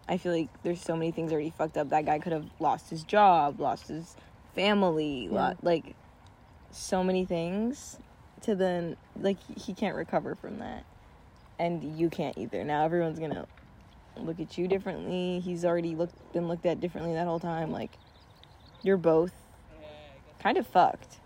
[0.09, 1.89] I feel like there's so many things already fucked up.
[1.91, 4.15] That guy could have lost his job, lost his
[4.59, 5.55] family, Yeah.
[5.63, 5.95] like
[6.71, 7.99] so many things.
[8.43, 10.85] To then, like he can't recover from that,
[11.59, 12.63] and you can't either.
[12.65, 13.47] Now everyone's gonna
[14.17, 15.41] look at you differently.
[15.41, 17.73] He's already looked been looked at differently that whole time.
[17.73, 17.91] Like
[18.83, 19.33] you're both
[20.41, 21.19] kind of fucked.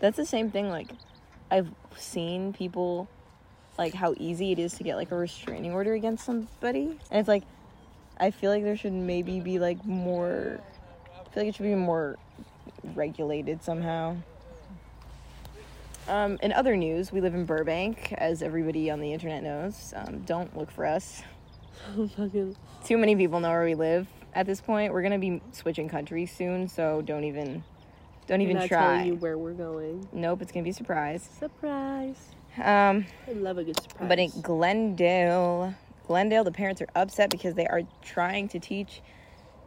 [0.00, 0.70] That's the same thing.
[0.70, 0.90] Like
[1.52, 3.08] I've seen people
[3.78, 7.28] like how easy it is to get like a restraining order against somebody, and it's
[7.28, 7.44] like
[8.18, 10.60] I feel like there should maybe be like more.
[11.14, 12.16] I feel like it should be more
[12.94, 14.16] regulated somehow.
[16.06, 19.94] Um, in other news, we live in Burbank, as everybody on the internet knows.
[19.96, 21.22] Um, don't look for us.
[22.84, 24.92] Too many people know where we live at this point.
[24.92, 27.64] We're gonna be switching countries soon, so don't even,
[28.26, 28.80] don't even not try.
[28.80, 30.06] telling you where we're going.
[30.12, 31.28] Nope, it's gonna be a surprise.
[31.38, 32.28] Surprise!
[32.58, 34.08] Um, I love a good surprise.
[34.08, 35.74] but in Glendale,
[36.06, 39.00] Glendale, the parents are upset because they are trying to teach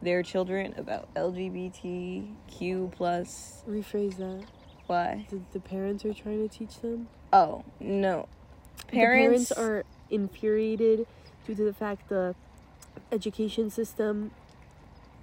[0.01, 3.63] their children about LGBTQ plus.
[3.67, 4.43] rephrase that.
[4.87, 5.25] Why?
[5.29, 7.07] The, the parents are trying to teach them.
[7.33, 8.27] Oh no,
[8.87, 11.05] parents parents are infuriated
[11.45, 12.35] due to the fact the
[13.11, 14.31] education system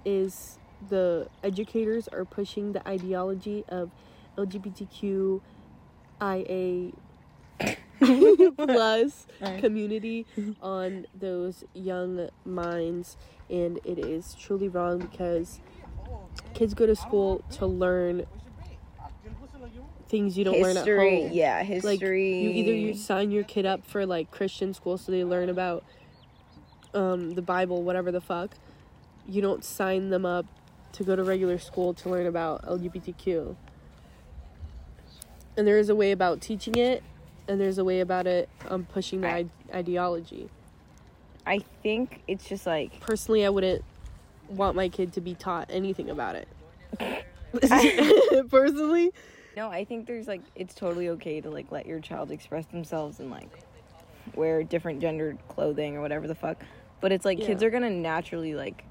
[0.05, 0.59] is
[0.89, 3.89] the educators are pushing the ideology of
[4.37, 5.41] LGBTQ
[6.21, 6.91] IA
[8.57, 9.59] plus Right.
[9.59, 10.25] community
[10.61, 13.17] on those young minds
[13.49, 15.59] and it is truly wrong because
[16.53, 18.25] kids go to school to learn
[20.07, 21.21] things you don't learn at history.
[21.23, 21.91] home Yeah, history.
[21.97, 25.49] like you either you sign your kid up for like christian school so they learn
[25.49, 25.83] about
[26.93, 28.51] um the bible whatever the fuck
[29.27, 30.45] you don't sign them up
[30.91, 33.55] to go to regular school to learn about lgbtq
[35.57, 37.03] and there is a way about teaching it
[37.47, 40.49] and there's a way about it um pushing the I- ideology
[41.45, 43.83] I think it's just like personally i wouldn't
[44.49, 46.47] want my kid to be taught anything about it
[48.49, 49.11] personally
[49.55, 53.19] No, I think there's like it's totally okay to like let your child express themselves
[53.19, 53.49] and like
[54.33, 56.61] wear different gendered clothing or whatever the fuck.
[56.99, 58.83] But it's like kids are gonna naturally like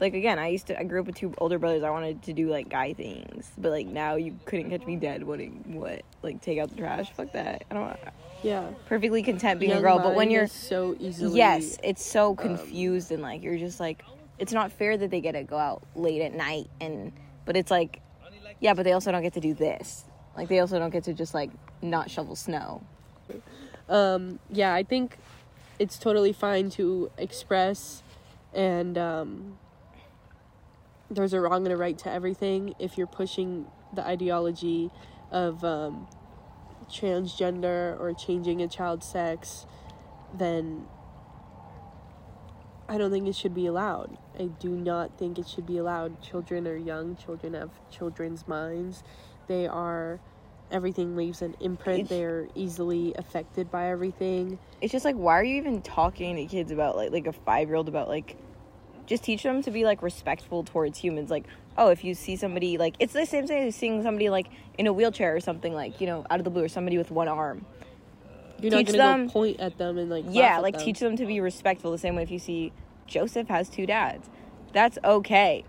[0.00, 1.82] like again, I used to I grew up with two older brothers.
[1.82, 5.24] I wanted to do like guy things, but like now you couldn't catch me dead.
[5.24, 7.10] What what like take out the trash?
[7.12, 7.64] Fuck that.
[7.70, 7.98] I don't.
[8.42, 8.70] Yeah.
[8.86, 13.22] Perfectly content being a girl, but when you're so easily yes, it's so confused and
[13.22, 14.04] like you're just like
[14.38, 17.12] it's not fair that they get to go out late at night and
[17.44, 18.00] but it's like
[18.60, 20.04] yeah, but they also don't get to do this.
[20.36, 21.50] Like they also don't get to just like
[21.82, 22.82] not shovel snow.
[23.88, 25.18] um yeah i think
[25.78, 28.02] it's totally fine to express
[28.54, 29.58] and um
[31.10, 34.90] there's a wrong and a right to everything if you're pushing the ideology
[35.32, 36.06] of um
[36.90, 39.66] transgender or changing a child's sex
[40.34, 40.86] then
[42.88, 44.16] i don't think it should be allowed.
[44.38, 46.22] I do not think it should be allowed.
[46.22, 47.16] Children are young.
[47.16, 49.02] Children have children's minds.
[49.46, 50.20] They are
[50.70, 52.08] everything leaves an imprint.
[52.08, 54.58] They're easily affected by everything.
[54.80, 57.88] It's just like why are you even talking to kids about like like a 5-year-old
[57.88, 58.36] about like
[59.06, 61.30] just teach them to be like respectful towards humans.
[61.30, 61.44] Like
[61.78, 64.48] oh if you see somebody like it's the same thing as seeing somebody like
[64.78, 67.10] in a wheelchair or something like you know out of the blue or somebody with
[67.10, 67.64] one arm.
[68.60, 70.84] You're not Teach gonna them- go point at them and like yeah like them.
[70.84, 72.72] teach them to be respectful the same way if you see
[73.06, 74.28] joseph has two dads.
[74.72, 75.64] That's okay.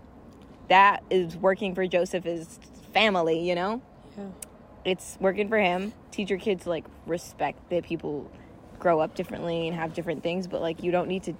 [0.68, 2.58] That is working for joseph's
[2.92, 3.82] family you know?
[4.16, 4.24] Yeah.
[4.84, 5.92] it's working for him.
[6.12, 8.30] Teach your kids like respect that people
[8.78, 11.34] grow up differently and have different things but like you don't need to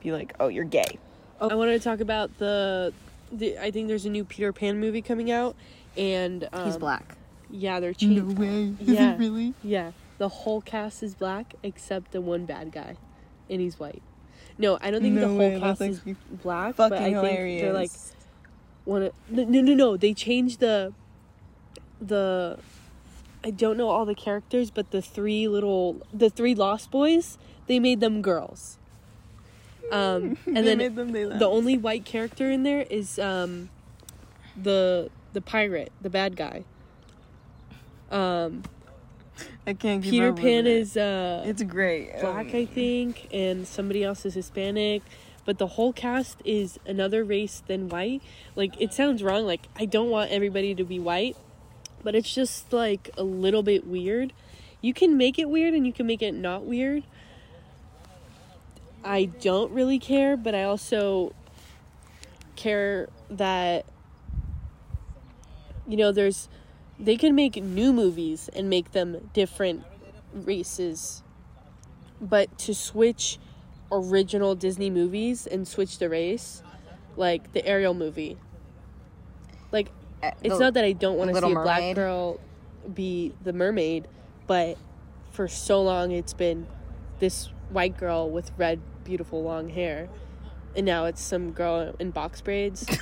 [0.00, 0.98] be like oh you're gay
[1.40, 2.92] I wanted to talk about the,
[3.32, 3.58] the.
[3.58, 5.56] I think there's a new Peter Pan movie coming out,
[5.96, 7.16] and um, he's black
[7.50, 8.34] Yeah, they're changing.
[8.34, 9.16] No way Yeah.
[9.16, 12.96] really Yeah, the whole cast is black except the one bad guy,
[13.48, 14.02] and he's white.
[14.58, 16.76] No, I don't think the whole way, cast that's is actually black.
[16.76, 17.90] but I think they're like
[18.84, 19.04] one.
[19.04, 19.96] of- No, no, no, no.
[19.96, 20.92] They changed the.
[22.00, 22.58] The.
[23.42, 27.38] I don't know all the characters, but the three little, the three Lost Boys,
[27.68, 28.76] they made them girls.
[29.90, 33.70] Um, and then the only white character in there is um,
[34.60, 36.64] the the pirate, the bad guy.
[38.10, 38.64] Um,
[39.66, 44.34] I can't Peter Pan is uh, it's great black, I think, and somebody else is
[44.34, 45.02] Hispanic.
[45.44, 48.22] But the whole cast is another race than white.
[48.56, 49.46] Like it sounds wrong.
[49.46, 51.36] Like I don't want everybody to be white,
[52.02, 54.32] but it's just like a little bit weird.
[54.80, 57.04] You can make it weird and you can make it not weird.
[59.04, 61.34] I don't really care, but I also
[62.56, 63.86] care that
[65.86, 66.48] you know there's
[66.98, 69.84] they can make new movies and make them different
[70.34, 71.22] races.
[72.20, 73.38] But to switch
[73.90, 76.62] original Disney movies and switch the race
[77.16, 78.36] like the Ariel movie
[79.72, 79.90] like
[80.22, 82.38] Uh, it's the- not that I don't want to see a black girl
[82.92, 84.06] be the mermaid,
[84.46, 84.76] but
[85.32, 86.66] for so long it's been
[87.18, 90.08] this white girl with red, beautiful long hair,
[90.76, 92.86] and now it's some girl in box braids.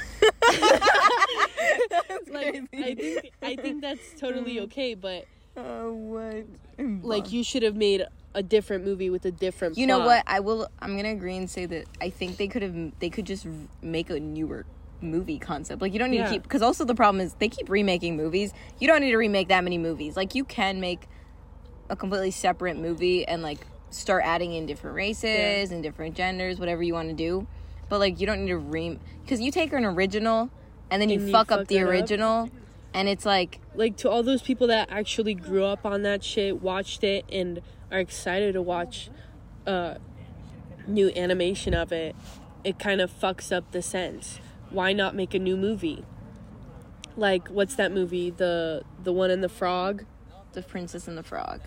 [2.31, 4.63] like I think I think that's totally mm.
[4.63, 6.47] okay, but oh what
[7.03, 8.05] like you should have made
[8.35, 9.77] a different movie with a different.
[9.77, 10.23] You know what?
[10.27, 10.69] I will.
[10.81, 12.93] I'm gonna agree and say that I think they could have.
[13.01, 13.47] They could just
[13.83, 14.65] make a newer
[15.01, 15.81] movie concept.
[15.81, 16.27] Like you don't need Yeah.
[16.27, 18.53] to keep because also the problem is they keep remaking movies.
[18.79, 20.17] You don't need to remake that many movies.
[20.17, 21.09] Like you can make
[21.91, 26.83] a completely separate movie and like start adding in different races and different genders, whatever
[26.83, 27.47] you want to do.
[27.89, 30.51] But like you don't need to re because you take an original
[30.91, 31.89] and then you And you fuck up the it up.
[31.89, 32.51] original,
[32.95, 36.61] and it's like like to all those people that actually grew up on that shit,
[36.63, 37.61] watched it, and
[37.91, 39.11] are excited to watch
[39.67, 39.95] uh,
[40.87, 42.15] new animation of it,
[42.65, 44.41] it kind of fucks up the sense.
[44.71, 46.05] Why not make a new movie?
[47.17, 48.31] Like what's that movie?
[48.31, 50.05] The the one in the frog,
[50.53, 51.61] the Princess and the Frog.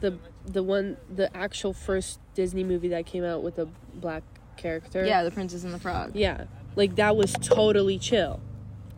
[0.00, 4.22] the the one the actual first Disney movie that came out with a black
[4.56, 5.04] character.
[5.04, 6.12] Yeah, the Princess and the Frog.
[6.14, 6.44] Yeah,
[6.76, 8.40] like that was totally chill,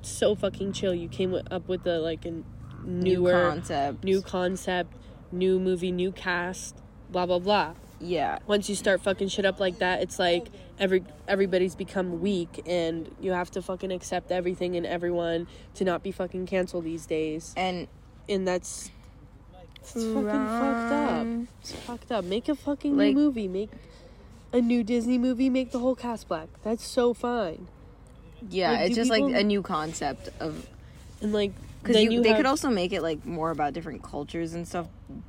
[0.02, 0.94] so fucking chill.
[0.94, 2.42] You came up with a like a New
[2.84, 4.04] newer concept.
[4.04, 4.94] new concept,
[5.32, 6.76] new movie, new cast,
[7.10, 7.74] blah blah blah.
[8.00, 8.38] Yeah.
[8.46, 13.10] Once you start fucking shit up like that, it's like every everybody's become weak and
[13.20, 17.54] you have to fucking accept everything and everyone to not be fucking canceled these days.
[17.56, 17.88] And
[18.28, 18.90] And that's
[19.94, 21.26] it's fucking fucked up.
[21.60, 22.24] It's fucked up.
[22.24, 23.48] Make a fucking Like- new movie.
[23.48, 23.70] Make
[24.52, 25.50] a new Disney movie.
[25.50, 26.48] Make the whole cast black.
[26.62, 27.66] That's so fine.
[28.50, 30.66] Yeah, Like, it's just like a new concept of
[31.22, 34.66] And like because they have- could also make it like more about different cultures and
[34.68, 34.86] stuff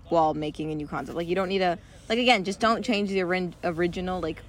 [0.10, 1.16] while making a new concept.
[1.16, 1.78] Like you don't need a
[2.10, 4.20] like again, just don't change the orin- original.
[4.22, 4.42] Like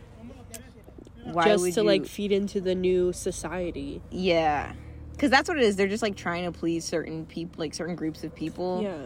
[1.25, 1.87] why just would to you?
[1.87, 4.01] like feed into the new society.
[4.11, 4.73] yeah,
[5.13, 5.77] because that's what it is.
[5.77, 8.81] They're just like trying to please certain people, like certain groups of people.
[8.83, 8.97] Yeah.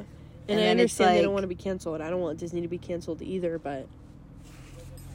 [0.49, 2.01] And, And I then it's understand they don't want to be canceled.
[2.01, 3.87] I don't want Disney to be canceled either, but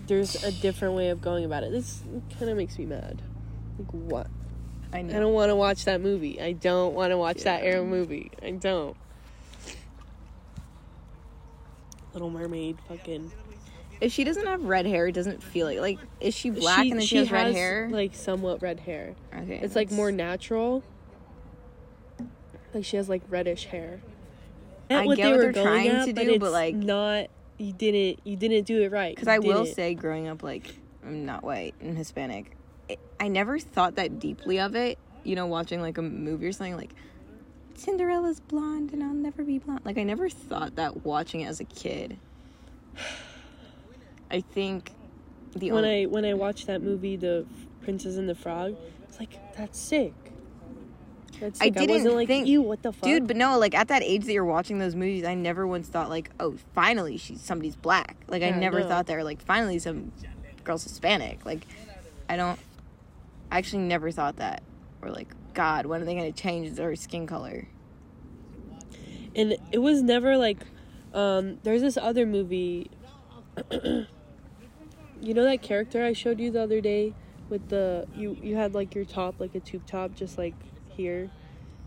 [0.07, 1.71] there's a different way of going about it.
[1.71, 2.01] This
[2.37, 3.21] kind of makes me mad.
[3.79, 4.27] Like what?
[4.93, 6.39] I I don't want to watch that movie.
[6.41, 7.69] I don't want to watch that Yeah.
[7.71, 8.31] Ariel movie.
[8.41, 8.95] I don't.
[12.13, 13.31] Little Mermaid, fucking.
[13.99, 16.99] If she doesn't have red hair, it doesn't feel like like is she black and
[16.99, 17.89] then she, has red hair?
[17.91, 19.15] Like somewhat red hair.
[19.33, 20.83] okay, It's like more natural.
[22.73, 24.01] Like she has like reddish hair.
[24.89, 27.27] I What get they what were they're trying at, to do, but, it's like- not.
[27.57, 28.19] You didn't.
[28.25, 29.15] You didn't do it right.
[29.15, 29.75] Because I will didn't.
[29.75, 30.75] say, growing up, like,
[31.05, 32.51] I'm not white and Hispanic,
[32.89, 34.97] it, I never thought that deeply of it.
[35.23, 36.91] You know, watching like a movie or something, like,
[37.75, 39.81] Cinderella's blonde and I'll never be blonde.
[39.85, 42.17] Like, I never thought that watching it as a kid.
[44.29, 44.91] I think
[45.55, 47.45] the when only, I when I watched that movie, The
[47.83, 48.75] Princess and the Frog,
[49.07, 50.13] it's like that's sick.
[51.39, 51.65] That's I.
[51.65, 52.61] I, didn't wasn't like, think- you.
[52.61, 55.23] What the fuck, Dude, but no, like at that age that you're watching those movies,
[55.23, 58.17] I never once thought like, oh, finally she's somebody's black.
[58.27, 58.87] Like I never no.
[58.87, 60.11] thought they were like, finally some
[60.63, 61.45] girl's Hispanic.
[61.45, 61.65] Like
[62.29, 62.59] I don't,
[63.51, 64.63] I actually never thought that.
[65.01, 67.67] Or like, God, when are they gonna change their skin color?
[69.35, 70.59] and it was never like.
[71.13, 72.89] Um, there's this other movie.
[73.71, 77.13] you know that character I showed you the other day
[77.49, 80.55] with the you you had like your top like a tube top just like
[80.95, 81.29] here,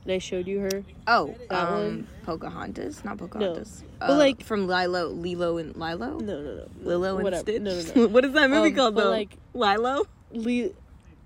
[0.04, 0.84] and I showed you her.
[1.06, 2.09] Oh, That um, one?
[2.24, 3.84] Pocahontas, not Pocahontas.
[3.98, 6.66] But, Uh, like- from Lilo, Lilo and Lilo, No, no, no.
[6.82, 7.42] Lilo and Whatever.
[7.42, 7.62] Stitch.
[7.62, 8.06] No, no, no.
[8.12, 9.11] what is that movie Um, called but, though?
[9.11, 10.04] like- Lilo.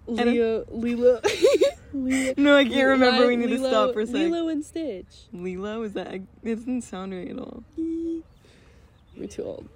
[0.07, 1.21] Don't- Leo, Lilo,
[1.93, 2.35] Lilo.
[2.39, 3.23] No, I can't remember.
[3.23, 4.31] Li- we need to stop for a second.
[4.31, 5.27] Lilo and Stitch.
[5.33, 6.15] Lilo is that?
[6.15, 7.63] It doesn't sound right at all.
[7.77, 9.69] We're too old.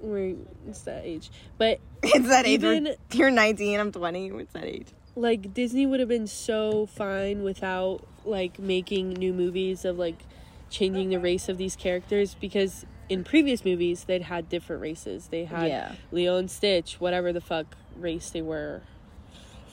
[0.00, 0.36] We're
[0.68, 1.30] it's that age.
[1.58, 2.62] But It's that age.
[2.62, 3.80] Even- you're 19.
[3.80, 4.32] I'm 20.
[4.32, 4.88] What's that age?
[5.16, 10.18] Like Disney would have been so fine without like making new movies of like
[10.70, 15.28] changing the race of these characters because in previous movies they'd had different races.
[15.28, 15.92] They had Yeah.
[16.12, 18.82] Leo and Stitch, whatever the fuck race they were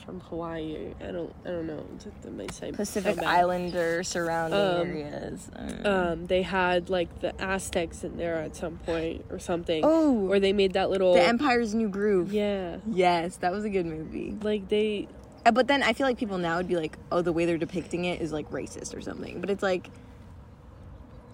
[0.04, 0.92] from Hawaii.
[1.00, 1.84] I don't I don't know.
[1.96, 3.18] It's like the- my side Pacific.
[3.22, 5.50] Islander surrounding Um, areas.
[5.84, 9.82] Uh, Um, they had like the Aztecs in there at some point or something.
[9.84, 12.32] oh, Or they made that little The Empire's New Groove.
[12.32, 12.76] Yeah.
[12.90, 14.36] Yes, that was a good movie.
[14.42, 15.08] Like they
[15.52, 18.04] But then I feel like people now would be like, oh, the way they're depicting
[18.06, 19.40] it is like racist or something.
[19.40, 19.90] But it's like,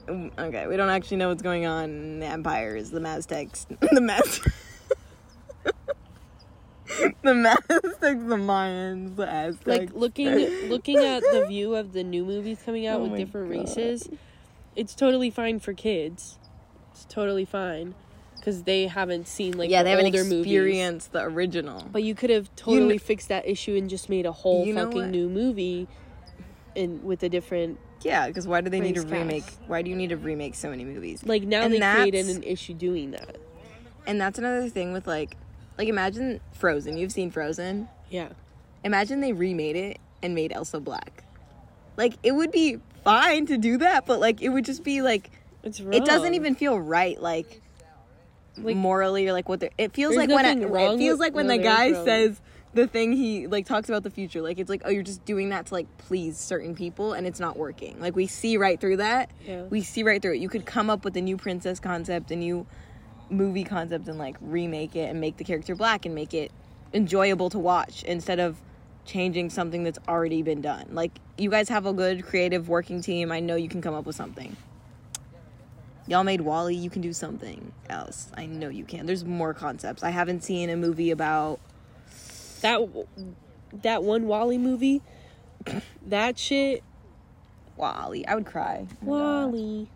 [0.06, 2.18] mm, okay, we don't actually know what's going on.
[2.20, 4.40] The Empires, the Maztecs, the Maz.
[7.22, 9.66] the Maztecs, the Mayans, the Aztecs.
[9.66, 10.28] like looking
[10.68, 13.60] looking at the view of the new movies coming out Oh with different God.
[13.60, 14.08] races
[14.76, 16.38] it's totally fine for kids
[16.92, 17.94] it's totally fine
[18.40, 21.86] because they haven't seen like yeah, the they haven't older movies experienced the original.
[21.92, 24.74] but you could have totally kn- fixed that issue and just made a whole You
[24.74, 25.10] know fucking what?
[25.10, 25.86] new movie
[26.76, 29.44] and with a different Yeah, because why do they need to remake?
[29.66, 31.22] Why do you need to remake so many movies?
[31.24, 33.36] like now And they created an issue doing that
[34.06, 35.36] And that's another thing with like,
[35.78, 36.96] like imagine Frozen.
[36.96, 37.88] You've seen Frozen.
[38.08, 38.28] yeah
[38.84, 41.24] Imagine they remade it and made Elsa black.
[41.98, 45.30] Like it would be fine to do that, but like it would just be like
[45.62, 45.92] it's wrong.
[45.92, 47.20] it doesn't even feel right.
[47.20, 47.60] Like,
[48.64, 49.70] Like- morally or like what they're.
[49.78, 52.40] It feels like when it, wrong it feels like when no, the guy says
[52.72, 54.42] the thing he like talks about the future.
[54.42, 57.40] Like it's like oh you're just doing that to like please certain people and it's
[57.40, 57.98] not working.
[58.00, 59.30] Like we see right through that.
[59.46, 59.62] Yeah.
[59.62, 60.40] We see right through it.
[60.40, 62.66] You could come up with a new princess concept, a new
[63.28, 66.52] movie concept, and like remake it and make the character black and make it
[66.92, 68.56] enjoyable to watch instead of
[69.04, 70.86] changing something that's already been done.
[70.92, 73.32] Like you guys have a good creative working team.
[73.32, 74.56] I know you can come up with something.
[76.10, 78.32] Y'all made WALL-E, you can do something else.
[78.36, 79.06] I know you can.
[79.06, 80.02] There's more concepts.
[80.02, 81.60] I haven't seen a movie about
[82.62, 82.80] that
[83.84, 85.02] that one WALL-E movie
[86.04, 86.82] that shit
[87.76, 88.24] WALL-E.
[88.26, 88.88] I would cry.
[88.90, 89.88] Oh my WALL-E.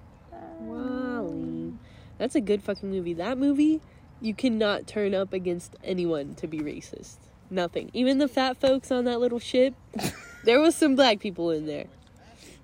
[0.61, 1.73] WALL-E.
[2.19, 3.15] That's a good fucking movie.
[3.15, 3.81] That movie,
[4.21, 7.17] you cannot turn up against anyone to be racist.
[7.51, 7.91] Nothing.
[7.93, 9.75] Even the fat folks on that little ship,
[10.45, 11.87] there was some black people in there.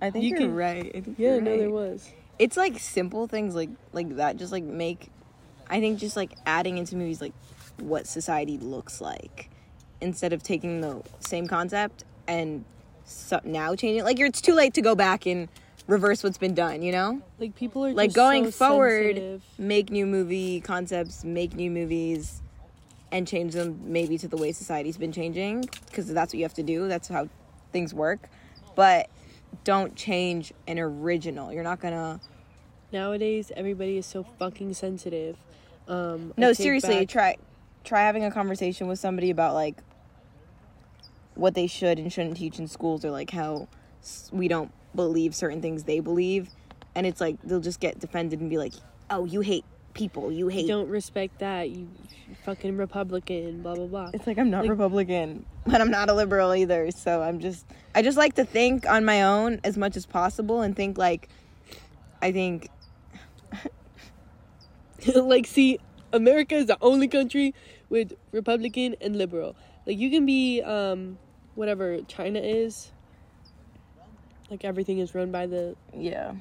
[0.01, 1.05] I think You are can- right.
[1.19, 2.13] Yeah, no, there was.
[2.41, 5.11] It's like simple things like like that just like make
[5.69, 7.35] I think just like adding into movies like
[7.79, 9.51] what society looks like
[10.01, 12.65] instead of taking the same concept and
[13.05, 15.49] so, now changing like you're it's too late to go back and
[15.87, 17.21] reverse what's been done, you know?
[17.39, 19.43] Like people are like going so forward sensitive.
[19.59, 22.41] make new movie concepts make new movies
[23.13, 26.55] and change them maybe to the way society's been changing because that's what you have
[26.55, 27.29] to do that's how
[27.73, 28.29] things work
[28.77, 29.11] but
[29.65, 32.21] don't change an original you're not gonna
[32.93, 35.37] Nowadays, everybody is so fucking sensitive.
[35.89, 37.37] Um, no seriously back- try
[37.85, 39.77] try having a conversation with somebody about like
[41.35, 43.67] what they should and shouldn't teach in schools or like how
[44.33, 46.49] we don't believe certain things they believe
[46.95, 48.75] and it's like they'll just get defended and be like
[49.09, 49.65] oh you hate
[49.95, 51.71] people you hate don't respect that.
[51.71, 51.89] You
[52.45, 53.63] fucking Republican.
[53.63, 54.11] Blah blah blah.
[54.13, 57.65] it's like i'm not Like- republican but i'm not a liberal either so i'm just
[57.95, 61.29] i just like to think on my own as much as possible and think like
[62.23, 62.69] i think
[65.15, 65.79] like, see,
[66.13, 67.55] America is the only country
[67.89, 69.57] with Republican and liberal.
[69.87, 71.19] Like, you can be um,
[71.55, 72.93] whatever China is.
[74.51, 75.77] Like everything is run by the.
[75.95, 76.33] yeah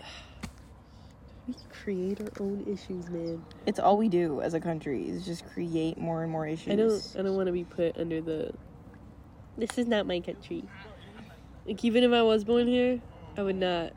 [1.48, 3.42] We create our own issues, man.
[3.66, 6.76] it's all we do as a country is just create more and more issues I
[6.76, 7.16] don't.
[7.18, 8.52] I don't want to be put under the.
[9.56, 10.64] This is not my country.
[11.66, 13.00] Like even if I was born here,
[13.38, 13.92] I would not.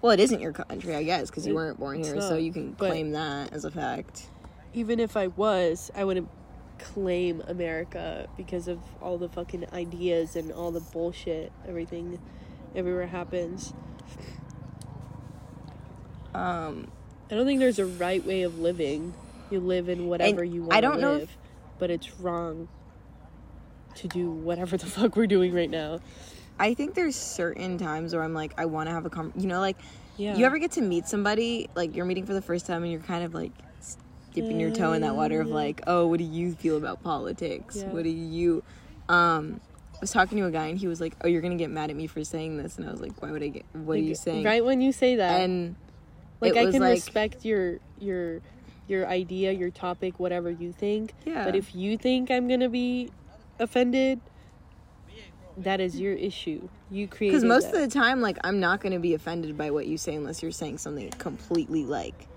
[0.00, 2.74] Well it isn't your country i guess because you weren't born here so you can
[2.74, 4.28] claim that as a fact
[4.74, 6.28] Even if I was, I wouldn't
[6.78, 11.52] claim America because of all the fucking ideas and all the bullshit.
[11.68, 12.18] Everything,
[12.74, 13.74] everywhere happens.
[16.34, 16.90] um
[17.30, 19.14] I don't think there's a right way of living.
[19.50, 21.36] You live in whatever you want I to don't know live, if-
[21.78, 22.68] but it's wrong
[23.96, 26.00] to do whatever the fuck we're doing right now.
[26.62, 29.48] I think there's certain times where I'm like, I want to have a com You
[29.48, 29.76] know, like,
[30.16, 30.36] Yeah.
[30.36, 33.00] you ever get to meet somebody, like, you're meeting for the first time and you're
[33.00, 33.50] kind of like
[34.32, 37.76] dipping your toe in that water of like, oh, what do you feel about politics?
[37.78, 37.88] Yeah.
[37.88, 38.62] What do you.
[39.08, 39.60] Um,
[39.94, 41.70] I was talking to a guy and he was like, oh, you're going to get
[41.70, 42.78] mad at me for saying this.
[42.78, 43.64] And I was like, why would I get.
[43.72, 44.44] What are you saying?
[44.44, 45.74] Right when you say that, And.
[46.40, 48.40] like I can like- respect your your
[48.88, 51.12] your idea, your topic, whatever you think.
[51.24, 51.44] Yeah.
[51.44, 53.10] But if you think I'm gonna be
[53.58, 54.20] offended,
[55.58, 56.68] that is your issue.
[56.90, 57.32] You created.
[57.32, 57.82] Because most that.
[57.82, 60.42] of the time, like, I'm not going to be offended by what you say unless
[60.42, 62.28] you're saying something completely, like,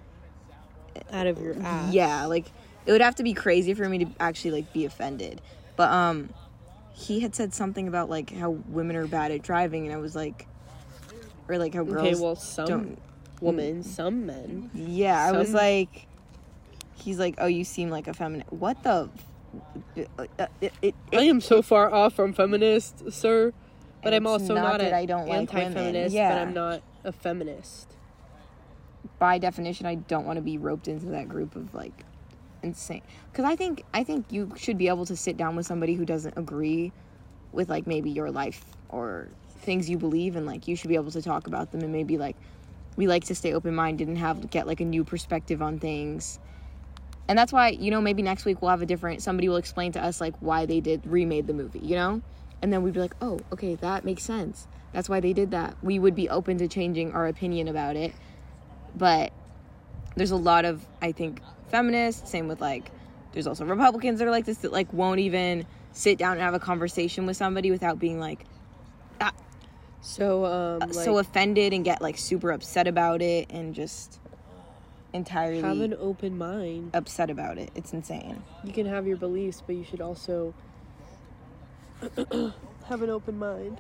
[1.12, 1.94] out of your ass.
[1.94, 2.46] yeah like
[2.86, 5.42] it would have to be crazy for me to actually like be offended
[5.76, 6.30] but um
[6.94, 10.16] he had said something about like how women are bad at driving and i was
[10.16, 10.48] like
[11.50, 12.16] or like how girls Okay.
[12.20, 13.02] Well, some don't
[13.42, 14.70] women, some men.
[14.74, 16.08] yeah i was like
[16.96, 19.10] he's like oh you seem like a feminine what the
[19.96, 23.54] it, it, I am so far off from feminist, sir.
[24.04, 26.14] But I'm also not not, that an I don't like anti-feminist.
[26.14, 26.42] But Yeah.
[26.42, 27.96] I'm not a feminist.
[29.20, 32.04] by definition i don't want to be roped into that group of like
[32.64, 33.02] insane
[33.32, 36.06] because i think i think you should be able to sit down with somebody who
[36.06, 36.92] doesn't agree
[37.52, 39.30] with like maybe your life or
[39.62, 42.18] things you believe and like you should be able to talk about them and maybe
[42.18, 42.36] like
[42.98, 46.40] we like to stay open-minded and have get like a new perspective on things
[47.28, 49.92] and that's why you know maybe next week we'll have a different somebody will explain
[49.92, 52.22] to us like why they did remade the movie you know?
[52.62, 54.68] And then we'd be like oh okay that makes sense.
[54.92, 55.76] That's why they did that.
[55.84, 58.14] We would be open to changing our opinion about it.
[58.96, 59.34] But
[60.16, 62.92] there's a lot of i think feminists same with like
[63.34, 66.54] there's also republicans that are like this that like won't even sit down and have
[66.54, 68.46] a conversation with somebody without being like
[69.22, 69.32] ah,
[70.02, 74.20] So um, like, so offended and get like super upset about it and just
[75.16, 76.92] entirely have an open mind.
[76.94, 80.54] upset about it it's insane You can have your beliefs, but you should also
[82.88, 83.80] have an open mind.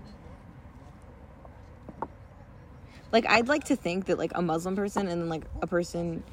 [3.11, 6.23] like i'd like to think that like a muslim person and then like a person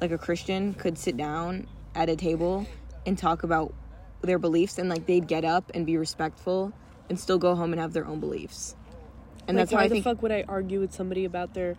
[0.00, 2.66] like a christian could sit down at a table
[3.06, 3.74] and talk about
[4.22, 6.72] their beliefs and like they'd get up and be respectful
[7.08, 8.76] and still go home and have their own beliefs
[9.48, 11.54] and like, that's how why i the think fuck would I argue with somebody about
[11.54, 11.76] their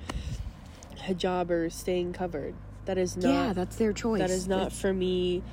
[1.08, 2.54] hijab or staying covered?
[2.92, 3.32] That is not.
[3.32, 5.44] yeah that's their choice that is not for me.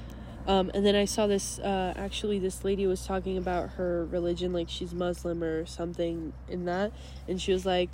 [0.48, 1.60] Um, and then I saw this.
[1.60, 6.64] Uh, actually, this lady was talking about her religion, like she's Muslim or something in
[6.64, 6.90] that,
[7.28, 7.90] and she was like,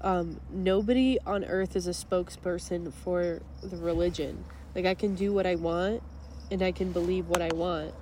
[0.00, 4.46] um, "Nobody on earth is a spokesperson for the religion.
[4.74, 6.02] Like I can do what I want,
[6.50, 7.92] and I can believe what I want.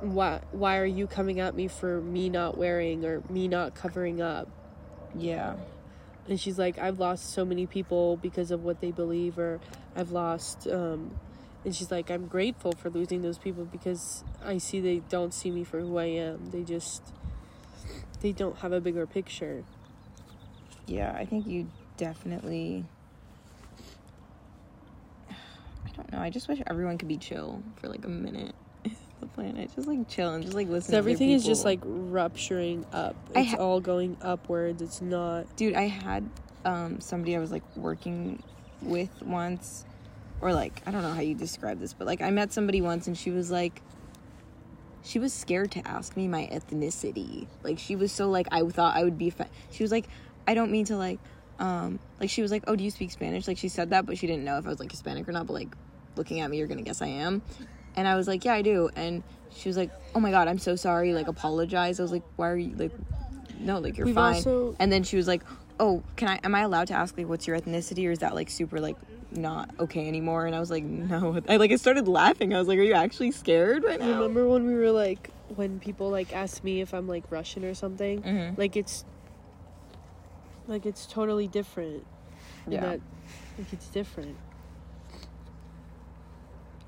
[0.00, 0.40] Why?
[0.50, 4.46] Why are you coming at me for me not wearing or me not covering up?"
[5.14, 5.54] yeah
[6.28, 9.60] and she's like i've lost so many people because of what they believe or
[9.96, 11.10] i've lost um
[11.64, 15.50] and she's like i'm grateful for losing those people because i see they don't see
[15.50, 16.50] me for who i am.
[16.50, 17.02] They just
[18.20, 19.64] they don't have a bigger picture.
[20.86, 22.84] Yeah i think you definitely
[25.30, 28.54] i don't know i just wish everyone could be chill for like a minute
[29.22, 32.84] the planet just like chilling, just like listen so to everything is just like rupturing
[32.92, 33.16] up.
[33.34, 34.82] It's ha- all going upwards.
[34.82, 36.28] It's not dude i had
[36.64, 38.42] um somebody i was like working
[38.82, 39.84] with once
[40.40, 43.06] or like i don't know how you describe this but like i met somebody once
[43.06, 43.80] and she was like
[45.04, 47.48] she was scared to ask me my ethnicity.
[47.64, 50.08] Like she was so like i thought i would be fa- she was like
[50.46, 51.18] i don't mean to like
[51.58, 53.46] um like she was like oh do you speak spanish?
[53.48, 55.46] Like she said that but she didn't know if i was like hispanic or not
[55.46, 55.74] but like
[56.16, 57.42] looking at me you're gonna guess i am
[57.96, 58.90] And I was like, yeah, I do.
[58.96, 59.22] And
[59.54, 61.12] she was like, oh my god, I'm so sorry.
[61.14, 62.00] Like, apologize.
[62.00, 62.92] I was like, why are you like,
[63.60, 64.34] no, like you're We've fine.
[64.36, 65.42] also- And then she was like,
[65.80, 66.40] oh, can I?
[66.44, 68.96] Am I allowed to ask like what's your ethnicity, or is that like super like
[69.30, 70.46] not okay anymore?
[70.46, 71.40] And I was like, no.
[71.48, 72.54] I like I started laughing.
[72.54, 74.14] I was like, are you actually scared right now?
[74.14, 77.74] Remember when we were like, when people like ask me if I'm like Russian or
[77.74, 78.22] something?
[78.22, 78.58] Mhm.
[78.58, 79.04] Like it's,
[80.68, 82.06] like it's totally different.
[82.68, 82.80] Yeah.
[82.80, 83.00] That,
[83.58, 84.36] like it's different.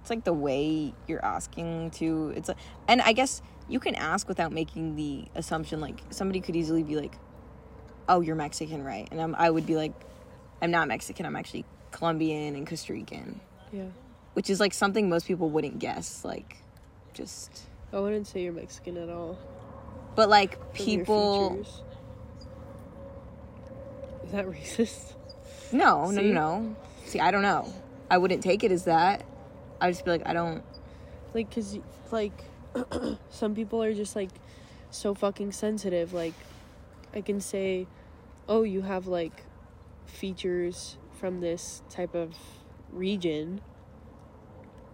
[0.04, 2.34] It's like the way you're asking to.
[2.36, 3.40] It's like, and I guess
[3.70, 5.80] you can ask without making the assumption.
[5.80, 7.14] Like somebody could easily be like,
[8.06, 9.94] "Oh, you're Mexican, right?" And I'm, I would be like,
[10.60, 11.24] "I'm not Mexican.
[11.24, 13.40] I'm actually Colombian and Costa Rican,"
[13.72, 13.84] Yeah.
[14.34, 16.22] which is like something most people wouldn't guess.
[16.22, 16.58] Like,
[17.14, 17.62] just.
[17.90, 19.38] I wouldn't say you're Mexican at all.
[20.16, 21.64] But like people.
[24.22, 25.14] Is that racist?
[25.72, 26.30] no, no, See?
[26.30, 26.76] no, no.
[27.06, 27.72] See, I don't know.
[28.10, 29.24] I wouldn't take it as that.
[29.84, 30.62] I just be like, I don't.
[31.34, 31.78] Like, cause
[32.10, 32.32] like,
[33.28, 34.30] some people are just like
[34.90, 36.14] so fucking sensitive.
[36.14, 36.32] Like,
[37.14, 37.86] I can say,
[38.48, 39.44] oh, you have like
[40.06, 42.34] features from this type of
[42.92, 43.60] region.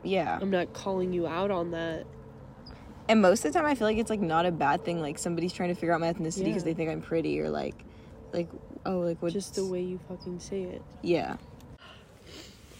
[0.02, 0.38] Yeah.
[0.40, 2.04] I'm not calling you out on that.
[3.08, 5.00] And most of the time, I feel like it's like not a bad thing.
[5.00, 6.66] Like somebody's trying to figure out my ethnicity because Yeah.
[6.66, 7.84] they think I'm pretty, or like,
[8.32, 8.48] like,
[8.86, 9.32] oh, like what?
[9.32, 10.82] Just the way you fucking say it.
[11.02, 11.36] Yeah.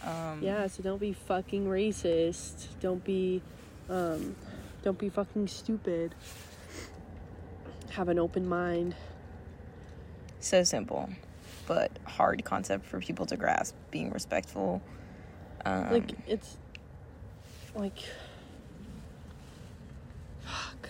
[0.05, 2.68] Um, Yeah, so don't be fucking racist.
[2.80, 3.42] Don't be,
[3.88, 4.34] um,
[4.82, 6.14] don't be fucking stupid.
[7.90, 8.94] Have an open mind.
[10.38, 11.11] So simple,
[11.66, 13.74] but hard concept for people to grasp.
[13.90, 14.80] Being respectful.
[15.64, 16.57] Um, Like it's,
[17.74, 17.98] like,
[20.44, 20.88] fuck.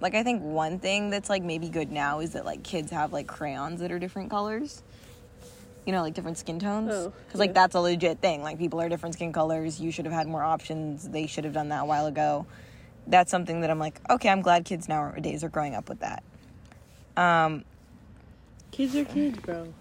[0.00, 3.12] like I think one thing that's like maybe good now is that like kids have
[3.12, 4.82] like crayons that are different colors.
[5.86, 6.90] You know, like different skin tones.
[6.92, 7.54] Oh, Because like yeah.
[7.54, 8.42] that's a legit thing.
[8.42, 9.80] Like people are different skin colors.
[9.80, 11.08] You should have had more options.
[11.08, 12.44] They should have done that a while ago.
[13.06, 16.22] That's something that I'm like, okay, I'm glad kids nowadays are growing up with that.
[17.16, 17.64] Um,
[18.72, 19.72] Kids are kids, bro.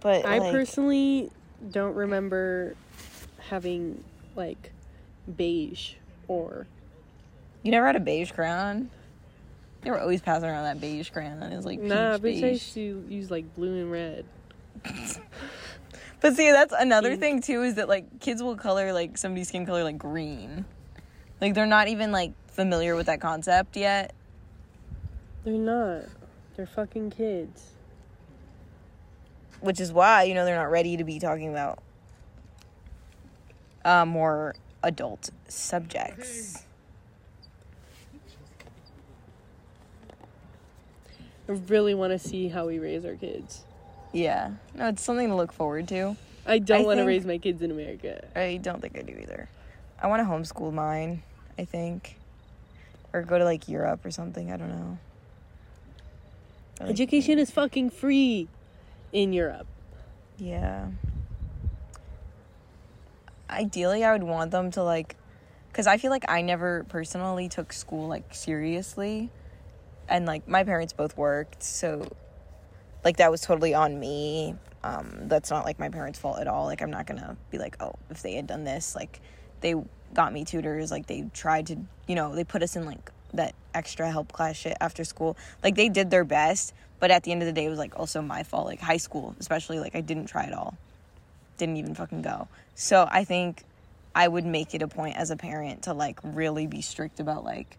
[0.00, 1.30] but I like, personally
[1.70, 2.76] don't remember
[3.48, 4.04] having
[4.36, 4.70] like
[5.36, 5.94] beige
[6.28, 6.66] or
[7.62, 8.90] you never had a beige crayon.
[9.86, 11.40] They were always passing around that beige crayon.
[11.44, 12.38] It was like nah, peach bitch.
[12.38, 12.42] I beige.
[12.42, 14.24] used to use like blue and red.
[16.20, 17.20] But see, that's another Pink.
[17.20, 20.64] thing too is that like kids will color like somebody's skin color like green.
[21.40, 24.12] Like they're not even like familiar with that concept yet.
[25.44, 26.02] They're not.
[26.56, 27.66] They're fucking kids.
[29.60, 31.78] which is why you know they're not ready to be talking about
[33.84, 36.65] uh, more adult subjects.
[41.48, 43.62] I really want to see how we raise our kids.
[44.12, 46.16] Yeah, no, it's something to look forward to.
[46.46, 48.24] I don't want to think- raise my kids in America.
[48.34, 49.48] I don't think I do either.
[50.00, 51.22] I want to homeschool mine.
[51.58, 52.16] I think,
[53.12, 54.52] or go to like Europe or something.
[54.52, 54.98] I don't know.
[56.80, 58.48] Like- Education is fucking free
[59.12, 59.66] in Europe.
[60.38, 60.88] Yeah.
[63.48, 65.16] Ideally, I would want them to like,
[65.70, 69.30] because I feel like I never personally took school like seriously.
[70.08, 72.08] And like, my parents both worked, so
[73.04, 74.54] like, that was totally on me.
[74.82, 76.64] Um, that's not like my parents' fault at all.
[76.64, 79.20] Like, I'm not gonna be like, oh, if they had done this, like,
[79.60, 79.74] they
[80.14, 83.54] got me tutors, like, they tried to, you know, they put us in like that
[83.74, 85.36] extra help class shit after school.
[85.62, 87.98] Like, they did their best, but at the end of the day, it was like
[87.98, 88.66] also my fault.
[88.66, 90.76] Like, high school, especially, like, I didn't try at all
[91.56, 92.48] didn't even fucking go.
[92.74, 93.62] So I think
[94.14, 97.44] I would make it a point as a parent to like really be strict about
[97.44, 97.76] like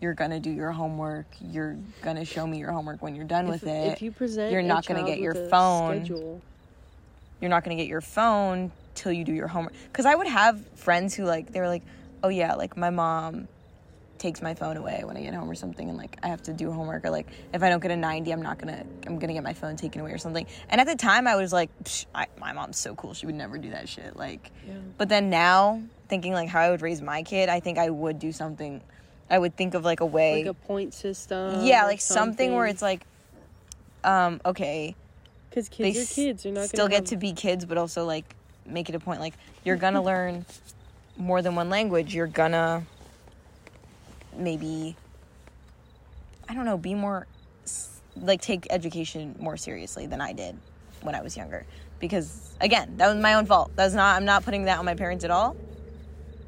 [0.00, 3.50] you're gonna do your homework, you're gonna show me your homework when you're done If,
[3.50, 3.92] with it.
[3.92, 6.04] if you present, you're not gonna get your phone.
[6.04, 6.40] Schedule,
[7.40, 9.74] You're not gonna get your phone till you do your homework.
[9.92, 11.82] Cause I would have friends who like they were like,
[12.22, 13.48] oh yeah, like my mom
[14.18, 16.52] takes my phone away when I get home or something and like I have to
[16.52, 19.32] do homework or like if I don't get a 90 I'm not gonna I'm gonna
[19.32, 22.06] get my phone taken away or something and at the time I was like Psh,
[22.12, 24.74] I, my mom's so cool she would never do that shit like yeah.
[24.96, 28.18] but then now, thinking like how I would raise my kid, I think I would
[28.18, 28.80] do something.
[29.30, 30.44] I would think of like a way.
[30.44, 31.64] like a point system.
[31.64, 33.02] yeah, like something, where it's like,
[34.04, 34.94] um, okay,
[35.50, 36.42] because they kids are kids.
[36.42, 38.34] They're not still gonna get have, to be kids, but also like
[38.66, 39.34] make it a point like
[39.64, 40.46] you're gonna learn
[41.16, 42.14] more than one language.
[42.14, 42.84] You're gonna
[44.36, 44.96] maybe,
[46.48, 47.26] I don't know, be more
[48.16, 50.56] like take education more seriously than I did
[51.02, 51.66] when I was younger.
[52.00, 53.72] Because again, that was my own fault.
[53.76, 54.16] That's not.
[54.16, 55.56] I'm not putting that on my parents at all.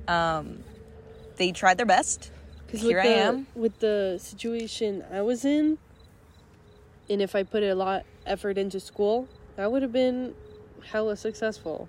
[0.09, 0.63] Um,
[1.37, 2.31] they tried their best.
[2.71, 3.47] Because Here with I the, am.
[3.57, 5.79] With the situation I was in,
[7.09, 9.27] and if I put a lot effort into school,
[9.59, 10.35] I would have been
[10.93, 11.89] hella successful,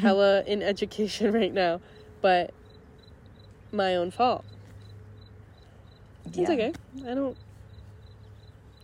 [0.00, 1.80] hella in education right now.
[2.20, 2.52] but
[3.72, 4.44] my own fault.
[6.26, 6.50] It's Yeah.
[6.50, 6.72] okay.
[7.06, 7.36] I don't.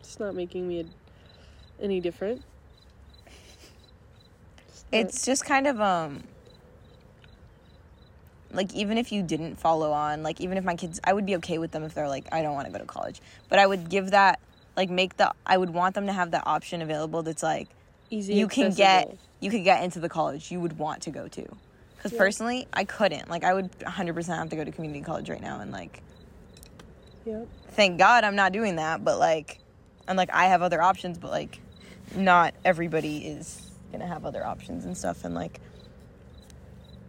[0.00, 0.86] It's not making me
[1.80, 2.42] any different.
[4.92, 6.24] It's just kind of um
[8.54, 11.36] like even if you didn't follow on, like even if my kids I would be
[11.36, 13.20] okay with them if they're like I don't want to go to college.
[13.48, 14.40] But I would give that
[14.76, 17.68] like make the I would want them to have that option available that's like
[18.10, 18.34] easy.
[18.34, 21.46] you can get you could get into the college you would want to go to.
[22.02, 22.18] Cuz Yeah.
[22.18, 23.28] personally, I couldn't.
[23.28, 26.02] Like I would 100% have to go to community college right now and like
[27.24, 27.48] Yep.
[27.70, 29.58] thank God I'm not doing that, but like
[30.06, 31.60] and like I have other options, but like
[32.14, 35.60] not everybody is gonna have other options and stuff and like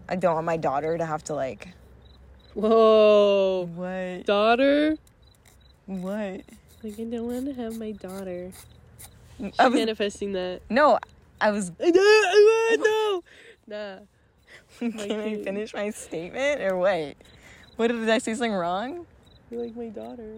[0.07, 1.69] I don't want my daughter to have to like
[2.53, 4.95] Whoa, what daughter.
[5.85, 6.41] what
[6.83, 8.51] Like I don't want to have my daughter.
[9.59, 10.61] I was, Manifesting that.
[10.69, 10.97] no
[11.41, 11.97] I was I don't.
[11.97, 13.23] I want no.
[13.67, 13.97] Nah.
[14.79, 17.15] can I finish my statement or what
[17.77, 19.05] what did I say something wrong
[19.49, 20.37] You like my daughter.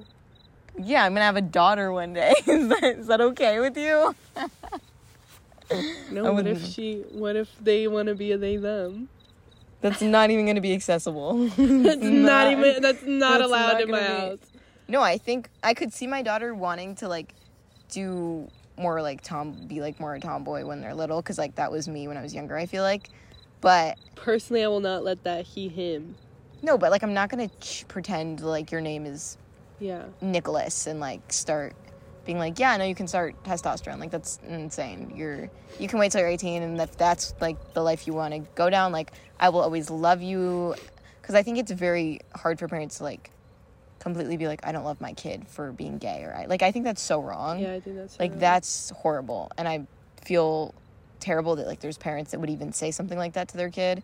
[0.82, 4.16] yeah I'm gonna have a daughter one day is that, is that okay with you
[6.12, 6.32] No.
[6.34, 7.04] What if she?
[7.12, 9.10] What if they want to be a they them?
[9.82, 12.82] That's not even gonna be accessible That's not, even.
[12.82, 14.40] That's not that's allowed not in my be- house.
[14.88, 17.34] No, I think I could see my daughter wanting to like
[17.90, 18.48] do
[18.78, 21.88] more like tom be like more a tomboy when they're little because like that was
[21.88, 22.56] me when I was younger.
[22.58, 23.10] I feel like,
[23.62, 26.16] but Personally, I will not let that he him.
[26.62, 29.38] no, but like I'm not gonna ch- pretend like your name is
[29.80, 30.06] Yeah.
[30.22, 31.76] Nicholas and like start
[32.28, 34.00] being like, yeah, no, you can start testosterone.
[34.00, 35.14] Like that's insane.
[35.16, 35.50] You're
[35.80, 38.40] you can wait till you're 18, and if that's like the life you want to
[38.54, 40.76] go down, like I will always love you,
[41.22, 43.32] because I think it's very hard for parents to like
[44.00, 46.72] completely be like, I don't love my kid for being gay, or I like I
[46.72, 47.60] think that's so wrong.
[47.60, 49.88] Yeah, I think that's like that's horrible, and I
[50.24, 50.76] feel
[51.20, 54.04] terrible that like there's parents that would even say something like that to their kid.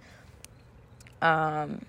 [1.21, 1.85] Um,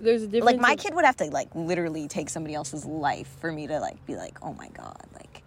[0.00, 0.46] There's a difference.
[0.46, 3.80] like my kid would have to like literally take somebody else's life for me to
[3.80, 5.42] like be like oh my god like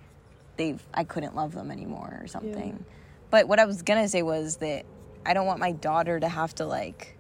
[0.58, 2.84] they've i couldn't love them anymore or something
[3.32, 4.86] but what i was gonna say was that
[5.26, 7.18] i don't want my daughter to have to like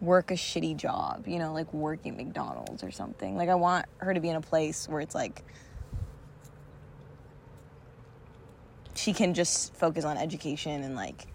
[0.00, 4.12] work a shitty job you know like working mcdonald's or something like i want her
[4.12, 5.44] to be in a place where it's like
[8.94, 11.26] she can just focus on education and like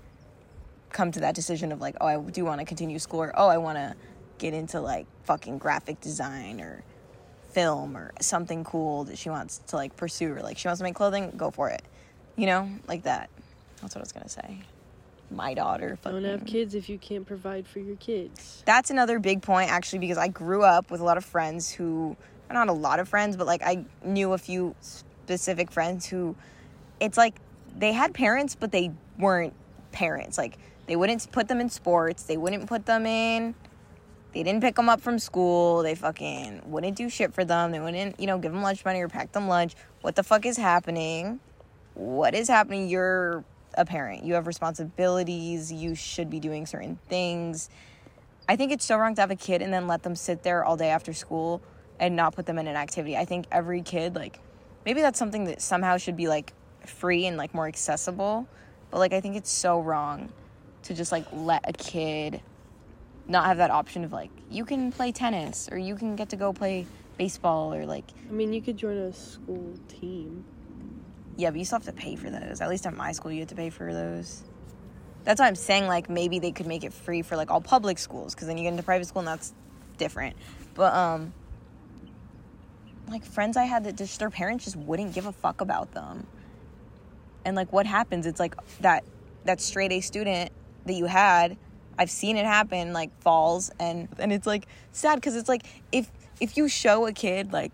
[0.90, 3.48] come to that decision of like, oh, I do want to continue school, or oh,
[3.48, 3.96] I want to
[4.40, 6.84] get into like fucking graphic design or
[7.52, 10.84] film or something cool that she wants to like pursue, or like she wants to
[10.84, 11.84] make clothing, go for it,
[12.36, 13.30] you know, like that.
[13.82, 14.60] That's what I was gonna say.
[15.32, 16.24] My daughter, Don't fucking.
[16.24, 18.64] have kids if you can't provide for your kids.
[18.66, 22.18] That's another big point actually because I grew up with a lot of friends who
[22.52, 26.36] not a lot of friends, but like I knew a few specific friends who
[27.00, 27.36] it's like
[27.78, 29.54] they had parents but they weren't
[29.92, 30.38] parents.
[30.38, 30.58] Like
[30.88, 33.54] they wouldn't put them in sports, they wouldn't put them in
[34.34, 35.82] they didn't pick them up from school.
[35.82, 37.72] They fucking wouldn't do shit for them.
[37.72, 39.76] They wouldn't, you know, give them lunch money or pack them lunch.
[40.02, 41.40] What the fuck is happening?
[41.96, 42.90] What is happening?
[42.90, 43.44] You're
[43.74, 44.24] a parent.
[44.24, 45.72] You have responsibilities.
[45.72, 47.70] You should be doing certain things.
[48.48, 50.64] I think it's so wrong to have a kid and then let them sit there
[50.64, 51.62] all day after school
[52.00, 53.18] and not put them in an activity.
[53.18, 54.40] I think every kid, like,
[54.86, 56.54] maybe that's something that somehow should be like
[56.86, 58.48] free and like more accessible.
[58.92, 60.32] But like, I think it's so wrong
[60.84, 62.42] to just like let a kid
[63.30, 66.36] not have that option of like you can play tennis or you can get to
[66.36, 66.88] go play
[67.18, 70.44] baseball or like I mean, you could join a school team.
[71.38, 72.60] yeah, but you still have to pay for those.
[72.60, 74.44] At least at my school, you have to pay for those.
[75.24, 78.00] That's why I'm saying like maybe they could make it free for like all public
[78.00, 79.54] schools because then you get into private school and that's
[79.98, 80.36] different.
[80.74, 81.34] But um,
[83.08, 86.26] like friends I had that just their parents just wouldn't give a fuck about them.
[87.46, 88.26] And like what happens?
[88.26, 89.04] It's like that
[89.46, 90.52] that straight A student
[90.86, 91.58] that you had.
[92.00, 96.10] I've seen it happen like falls and and it's like sad because it's like if
[96.40, 97.74] if you show a kid like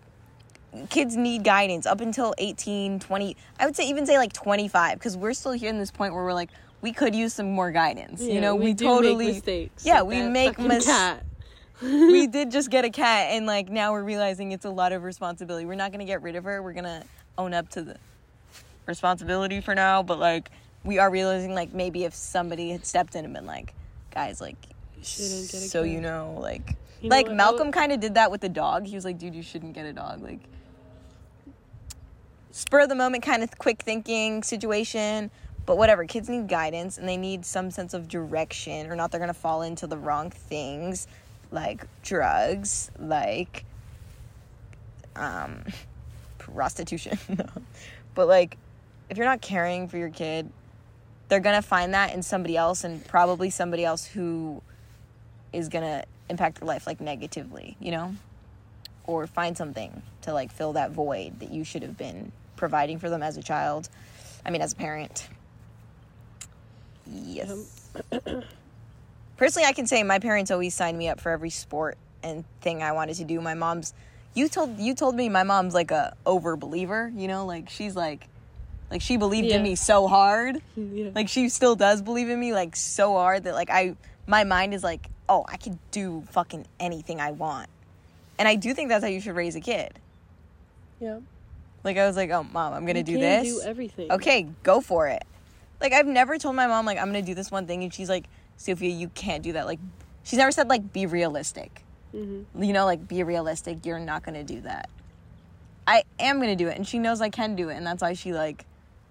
[0.90, 5.16] kids need guidance up until 18 20 i would say even say like 25 because
[5.16, 6.50] we're still here in this point where we're like
[6.82, 9.86] we could use some more guidance you know we, do totally make mistakes.
[9.86, 11.24] yeah, like we make fucking mis- cat.
[11.82, 15.04] we did just get a cat and like now we're realizing it's a lot of
[15.04, 17.04] responsibility we're not gonna get rid of her we're gonna
[17.38, 17.96] own up to the
[18.86, 20.50] responsibility for now but like
[20.84, 23.72] we are realizing like maybe if somebody had stepped in and been like
[24.16, 24.56] guys like
[25.02, 28.14] Shouldn't get a so cat." you know like You like I malcolm kind of did
[28.14, 28.86] that with the dog.
[28.86, 30.40] He was like dude you shouldn't get a dog like
[32.50, 35.30] spur of the moment kind of quick thinking situation.
[35.66, 39.20] But whatever kids need guidance and they need some sense of direction or not they're
[39.20, 41.06] gonna fall into the wrong things
[41.50, 43.66] like drugs like
[45.14, 45.62] um
[46.38, 47.18] prostitution.
[48.14, 48.56] But like
[49.10, 50.48] if you're not caring for your kid
[51.28, 54.62] they're gonna find that in somebody else and probably somebody else who
[55.52, 58.14] is gonna impact their life like negatively, you know?
[59.06, 63.08] Or find something to like fill that void that you should have been providing for
[63.10, 63.88] them as a child.
[64.44, 65.28] I mean, as a parent.
[67.06, 67.90] Yes.
[68.12, 68.42] Um,
[69.36, 72.82] Personally, I can say my parents always signed me up for every sport and thing
[72.82, 73.40] I wanted to do.
[73.40, 73.92] My mom's
[74.34, 77.96] you told you told me my mom's like a over believer, you know, like she's
[77.96, 78.28] like
[78.90, 79.56] like she believed Yeah.
[79.56, 80.60] in me so hard.
[80.76, 81.10] Yeah.
[81.14, 83.96] Like she still does believe in me like so hard that like I
[84.26, 87.68] my mind is like, "Oh, I can do fucking anything I want."
[88.38, 89.92] And I do think that's how you should raise a kid.
[91.00, 91.20] yeah.
[91.84, 94.10] Like I was like, "Oh, mom, I'm going to You do can this." Do everything.
[94.12, 95.22] okay, go for it.
[95.80, 98.08] Like I've never told my mom like I'm gonna do this one thing, and she's
[98.08, 98.24] like,
[98.56, 99.66] Sofia, you can't do that.
[99.66, 99.78] Like,
[100.24, 101.82] she's never said like be realistic.
[102.12, 103.84] hmm You know, like be realistic.
[103.86, 104.88] You're not gonna do that.
[105.86, 108.14] I am gonna do it, and she knows I can do it, and that's why
[108.14, 108.64] she like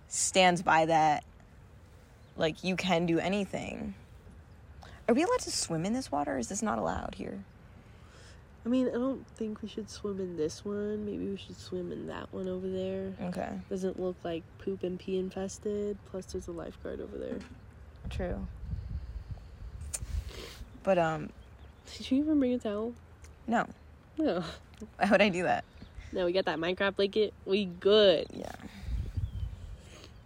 [0.07, 1.23] stands by that.
[2.37, 3.93] Like you can do anything.
[5.07, 6.35] Are we allowed to swim in this water?
[6.35, 7.39] Or is this not allowed here?
[8.65, 11.05] I mean, I don't think we should swim in this one.
[11.05, 13.13] Maybe we should swim in that one over there.
[13.27, 15.97] Okay, Doesn't look like poop and pee infested.
[16.09, 17.37] Plus, there's a lifeguard over there.
[18.09, 18.47] true.
[20.81, 21.29] But um,
[21.97, 22.93] Did you even bring a towel?
[23.47, 23.65] no.
[24.17, 24.43] No.
[24.97, 25.63] Why would I do that?
[26.11, 27.33] No, we got that Minecraft blanket.
[27.45, 28.27] We good.
[28.33, 28.51] Yeah.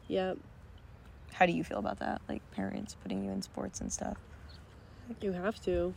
[0.09, 0.37] Yep.
[1.31, 2.21] How do you feel about that?
[2.27, 4.17] Like parents putting you in sports and stuff.
[5.21, 5.93] You have to.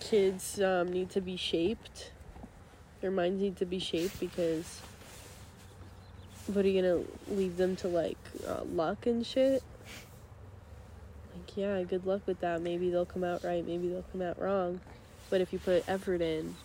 [0.00, 2.10] Kids um, need to be shaped.
[3.00, 4.80] Their minds need to be shaped because
[6.46, 7.04] what are you gonna
[7.36, 9.62] leave them to like uh, luck and shit?
[11.34, 12.62] Like, yeah, good luck with that.
[12.62, 14.80] Maybe they'll come out right, maybe they'll come out wrong.
[15.30, 16.56] But if you put effort in,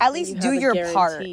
[0.00, 1.24] At least you do your part.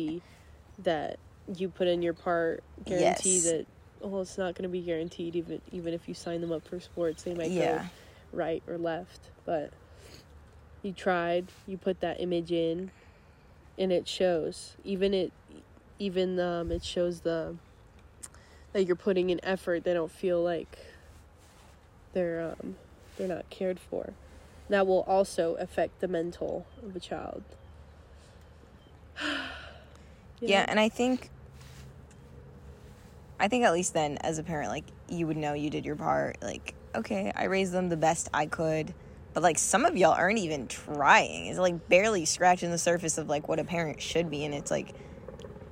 [0.79, 1.17] That
[1.57, 3.43] you put in your part, guarantee Yes.
[3.43, 3.65] that.
[4.01, 6.79] Well, it's not going to be guaranteed even even if you sign them up for
[6.79, 7.23] sports.
[7.23, 7.81] They might go
[8.33, 9.71] right or left, but
[10.81, 12.91] you tried, you put that image in
[13.77, 14.75] and it shows.
[14.83, 15.31] Even it
[15.99, 17.55] even um it shows the
[18.73, 19.83] that you're putting in effort.
[19.85, 20.77] They don't feel like
[22.13, 22.75] they're um
[23.17, 24.13] they're not cared for.
[24.69, 27.43] That will also affect the mental of a child.
[30.41, 31.29] You Yeah, and I think
[33.43, 35.97] I think at least then as a parent like you would know you did your
[35.97, 38.93] part like okay, I raised them the best I could.
[39.33, 41.47] But like some of y'all aren't even trying.
[41.47, 44.71] It's like barely scratching the surface of like what a parent should be and it's
[44.71, 44.93] like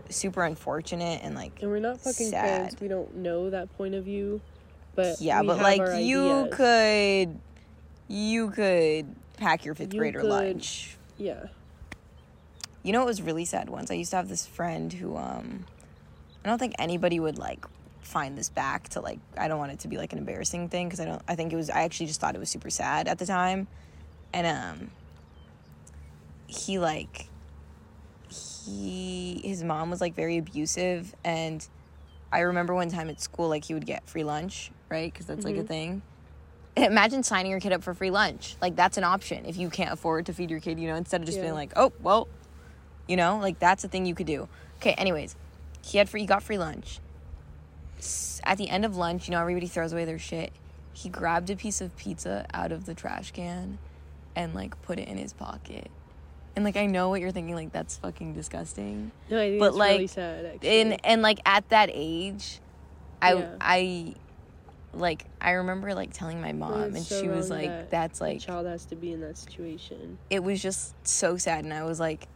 [0.10, 2.44] super unfortunate and like And we're not fucking Sad.
[2.44, 2.76] parents.
[2.82, 4.42] We don't know that point of view.
[4.94, 7.40] But yeah, but like you could
[8.10, 10.98] you could pack your 5th You grader could- lunch.
[11.18, 11.46] Yeah.
[12.84, 13.90] You know, it was really sad once.
[13.92, 15.66] I used to have this friend who, um,
[16.44, 17.66] I don't think anybody would like
[18.02, 20.88] find this back to like, I don't want it to be like an embarrassing thing
[20.88, 23.08] because I don't, I think it was, I actually just thought it was super sad
[23.08, 23.68] at the time.
[24.34, 24.92] And, um,
[26.48, 27.28] he like,
[28.30, 31.14] he, his mom was like very abusive.
[31.24, 31.66] And
[32.32, 35.12] I remember one time at school, like he would get free lunch, right?
[35.12, 35.68] Because that's like a Mhm.
[35.68, 36.02] thing.
[36.78, 38.56] Imagine signing your kid up for free lunch.
[38.62, 41.22] Like that's an option if you can't afford to feed your kid, you know, instead
[41.22, 41.44] of just Yeah.
[41.44, 42.28] being like, oh, well,
[43.08, 44.48] you know, like that's a thing you could do.
[44.78, 45.36] Okay, anyways,
[45.84, 47.00] he had free, he got free lunch.
[48.44, 50.52] At the end of lunch, you know, everybody throws away their shit.
[50.94, 53.78] He grabbed a piece of pizza out of the trash can
[54.36, 55.90] and like put it in his pocket.
[56.56, 59.12] And like I know what you're thinking, like that's fucking disgusting.
[59.30, 60.82] No, I think But, it's really like, sad actually.
[60.82, 62.60] And and like at that age,
[63.22, 63.56] I Yeah.
[63.62, 64.16] I
[64.94, 68.24] like I remember like telling my mom and so she was like that that's a
[68.24, 70.18] like child has to be in that situation.
[70.30, 72.28] it was just so sad and i was like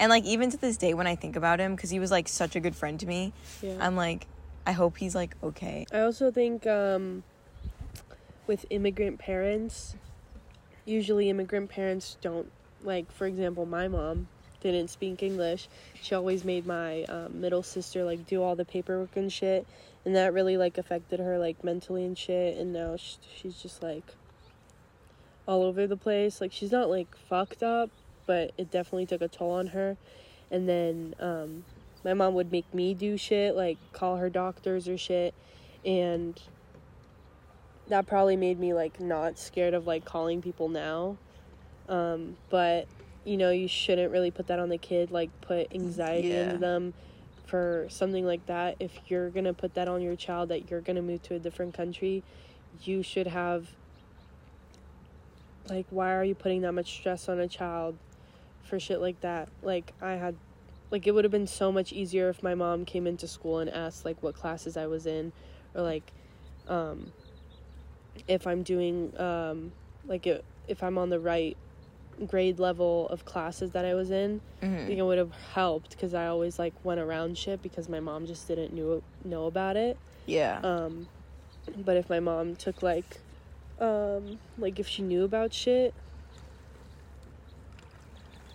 [0.00, 2.26] and like even to this day when i think about him because he was like
[2.26, 3.32] such a good friend to me
[3.62, 3.76] Yeah.
[3.80, 4.26] i'm like
[4.66, 7.22] i hope he's like okay I also think um,
[8.46, 9.94] with immigrant parents,
[10.84, 12.50] usually immigrant parents don't
[12.82, 13.10] like.
[13.12, 14.26] For example, my mom
[14.60, 15.68] didn't speak English.
[16.02, 19.66] She always made my um, middle sister like do all the paperwork and shit,
[20.04, 22.56] and that really like affected her like mentally and shit.
[22.58, 24.14] And now sh- she's just like
[25.46, 26.40] all over the place.
[26.40, 27.90] Like she's not like fucked up,
[28.30, 29.96] but it definitely took a toll on her.
[30.52, 31.64] And then um,
[32.04, 35.34] my mom would make me do shit like call her doctors or shit
[35.84, 36.40] and
[37.88, 41.16] that probably made me like not scared of like calling people now
[41.88, 42.86] um but
[43.24, 46.44] you know you shouldn't really put that on the kid like put anxiety Yeah.
[46.44, 46.94] into them
[47.46, 51.02] for something like that if you're gonna put that on your child that you're gonna
[51.02, 52.22] move to a different country
[52.84, 53.66] you should have
[55.68, 57.96] like why are you putting that much stress on a child
[58.70, 60.34] for shit like that like i had
[60.92, 63.68] like it would have been so much easier if my mom came into school and
[63.68, 65.32] asked like what classes I was in
[65.74, 66.12] or like
[66.66, 67.12] um
[68.26, 69.72] if I'm doing um
[70.06, 71.56] like it, if I'm on the right
[72.26, 74.86] grade level of classes that I was in, I Mhm.
[74.86, 78.26] think it would have helped because I always like went around shit because my mom
[78.26, 79.96] just didn't knew know about it.
[80.26, 80.58] Yeah.
[80.64, 81.06] Um,
[81.84, 83.20] but if my mom took like,
[83.80, 85.94] um, like if she knew about shit,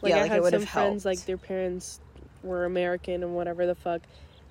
[0.02, 1.20] like Yeah, I like, it had would some have friends helped.
[1.20, 2.00] like their parents
[2.44, 4.02] were American and whatever the fuck,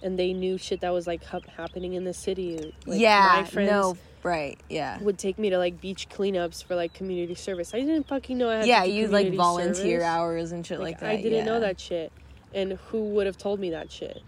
[0.02, 2.74] and they knew shit that was like hap- happening in the city.
[2.86, 3.36] Like, yeah.
[3.40, 3.96] my friends no.
[4.22, 4.58] Right.
[4.70, 4.98] Yeah.
[5.00, 7.74] would take me to like beach cleanups for like community service.
[7.74, 8.66] I didn't fucking know I had.
[8.66, 8.80] Yeah.
[8.80, 8.94] to do that.
[8.94, 10.04] Yeah, You like volunteer service.
[10.06, 11.10] hours and shit like, that.
[11.10, 12.10] I didn't know that shit,
[12.54, 14.20] and who would have told me that shit?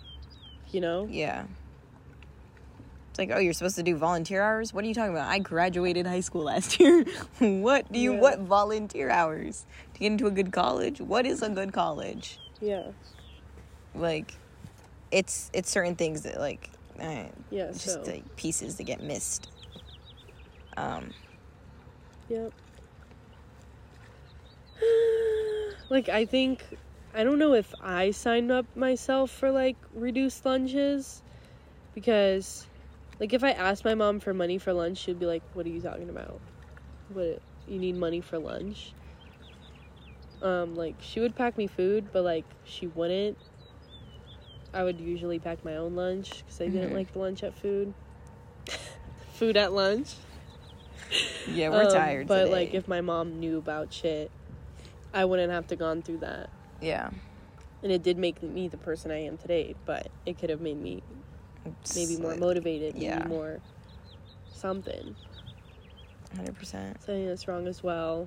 [0.71, 1.09] You know?
[1.11, 1.45] Yeah.
[3.11, 4.75] It's like, oh, you're supposed to do volunteer hours?
[4.75, 5.29] What are you talking about?
[5.29, 7.05] I graduated high school last year.
[7.39, 8.21] what do you Yeah.
[8.21, 9.65] what volunteer hours?
[9.97, 11.01] To get into a good college?
[11.01, 12.39] What is a good college?
[12.61, 12.83] Yeah.
[13.95, 14.35] Like
[15.11, 16.69] it's it's certain things that like
[16.99, 17.71] eh, Yeah.
[17.73, 18.13] just so.
[18.13, 19.49] like pieces that get missed.
[20.77, 21.15] Um
[22.29, 22.53] Yep.
[25.89, 26.63] like I think
[27.15, 31.23] I don't know if I signed up myself for like reduced lunches
[31.95, 32.67] because
[33.19, 35.71] like if I asked my mom for money for lunch, she'd be like, "What are
[35.71, 36.39] you talking about?
[37.09, 38.93] What you need money for lunch?"
[40.47, 43.37] Um like she would pack me food, but like she wouldn't.
[44.73, 46.95] I would usually pack my own lunch cuz I didn't Mhm.
[46.95, 47.95] like the lunch at food.
[49.33, 50.15] food at lunch.
[51.53, 52.53] yeah, we're Um, tired But today.
[52.53, 54.31] like, if my mom knew about shit,
[55.15, 56.49] I wouldn't have to gone through that.
[56.81, 57.11] yeah.
[57.83, 59.75] And it did make me the person I am today.
[59.85, 61.03] But it could have made me
[61.95, 63.25] maybe more motivated, maybe yeah.
[63.25, 63.61] more
[64.53, 65.15] something.
[66.37, 67.01] 100%.
[67.03, 68.25] So I think that's wrong as well.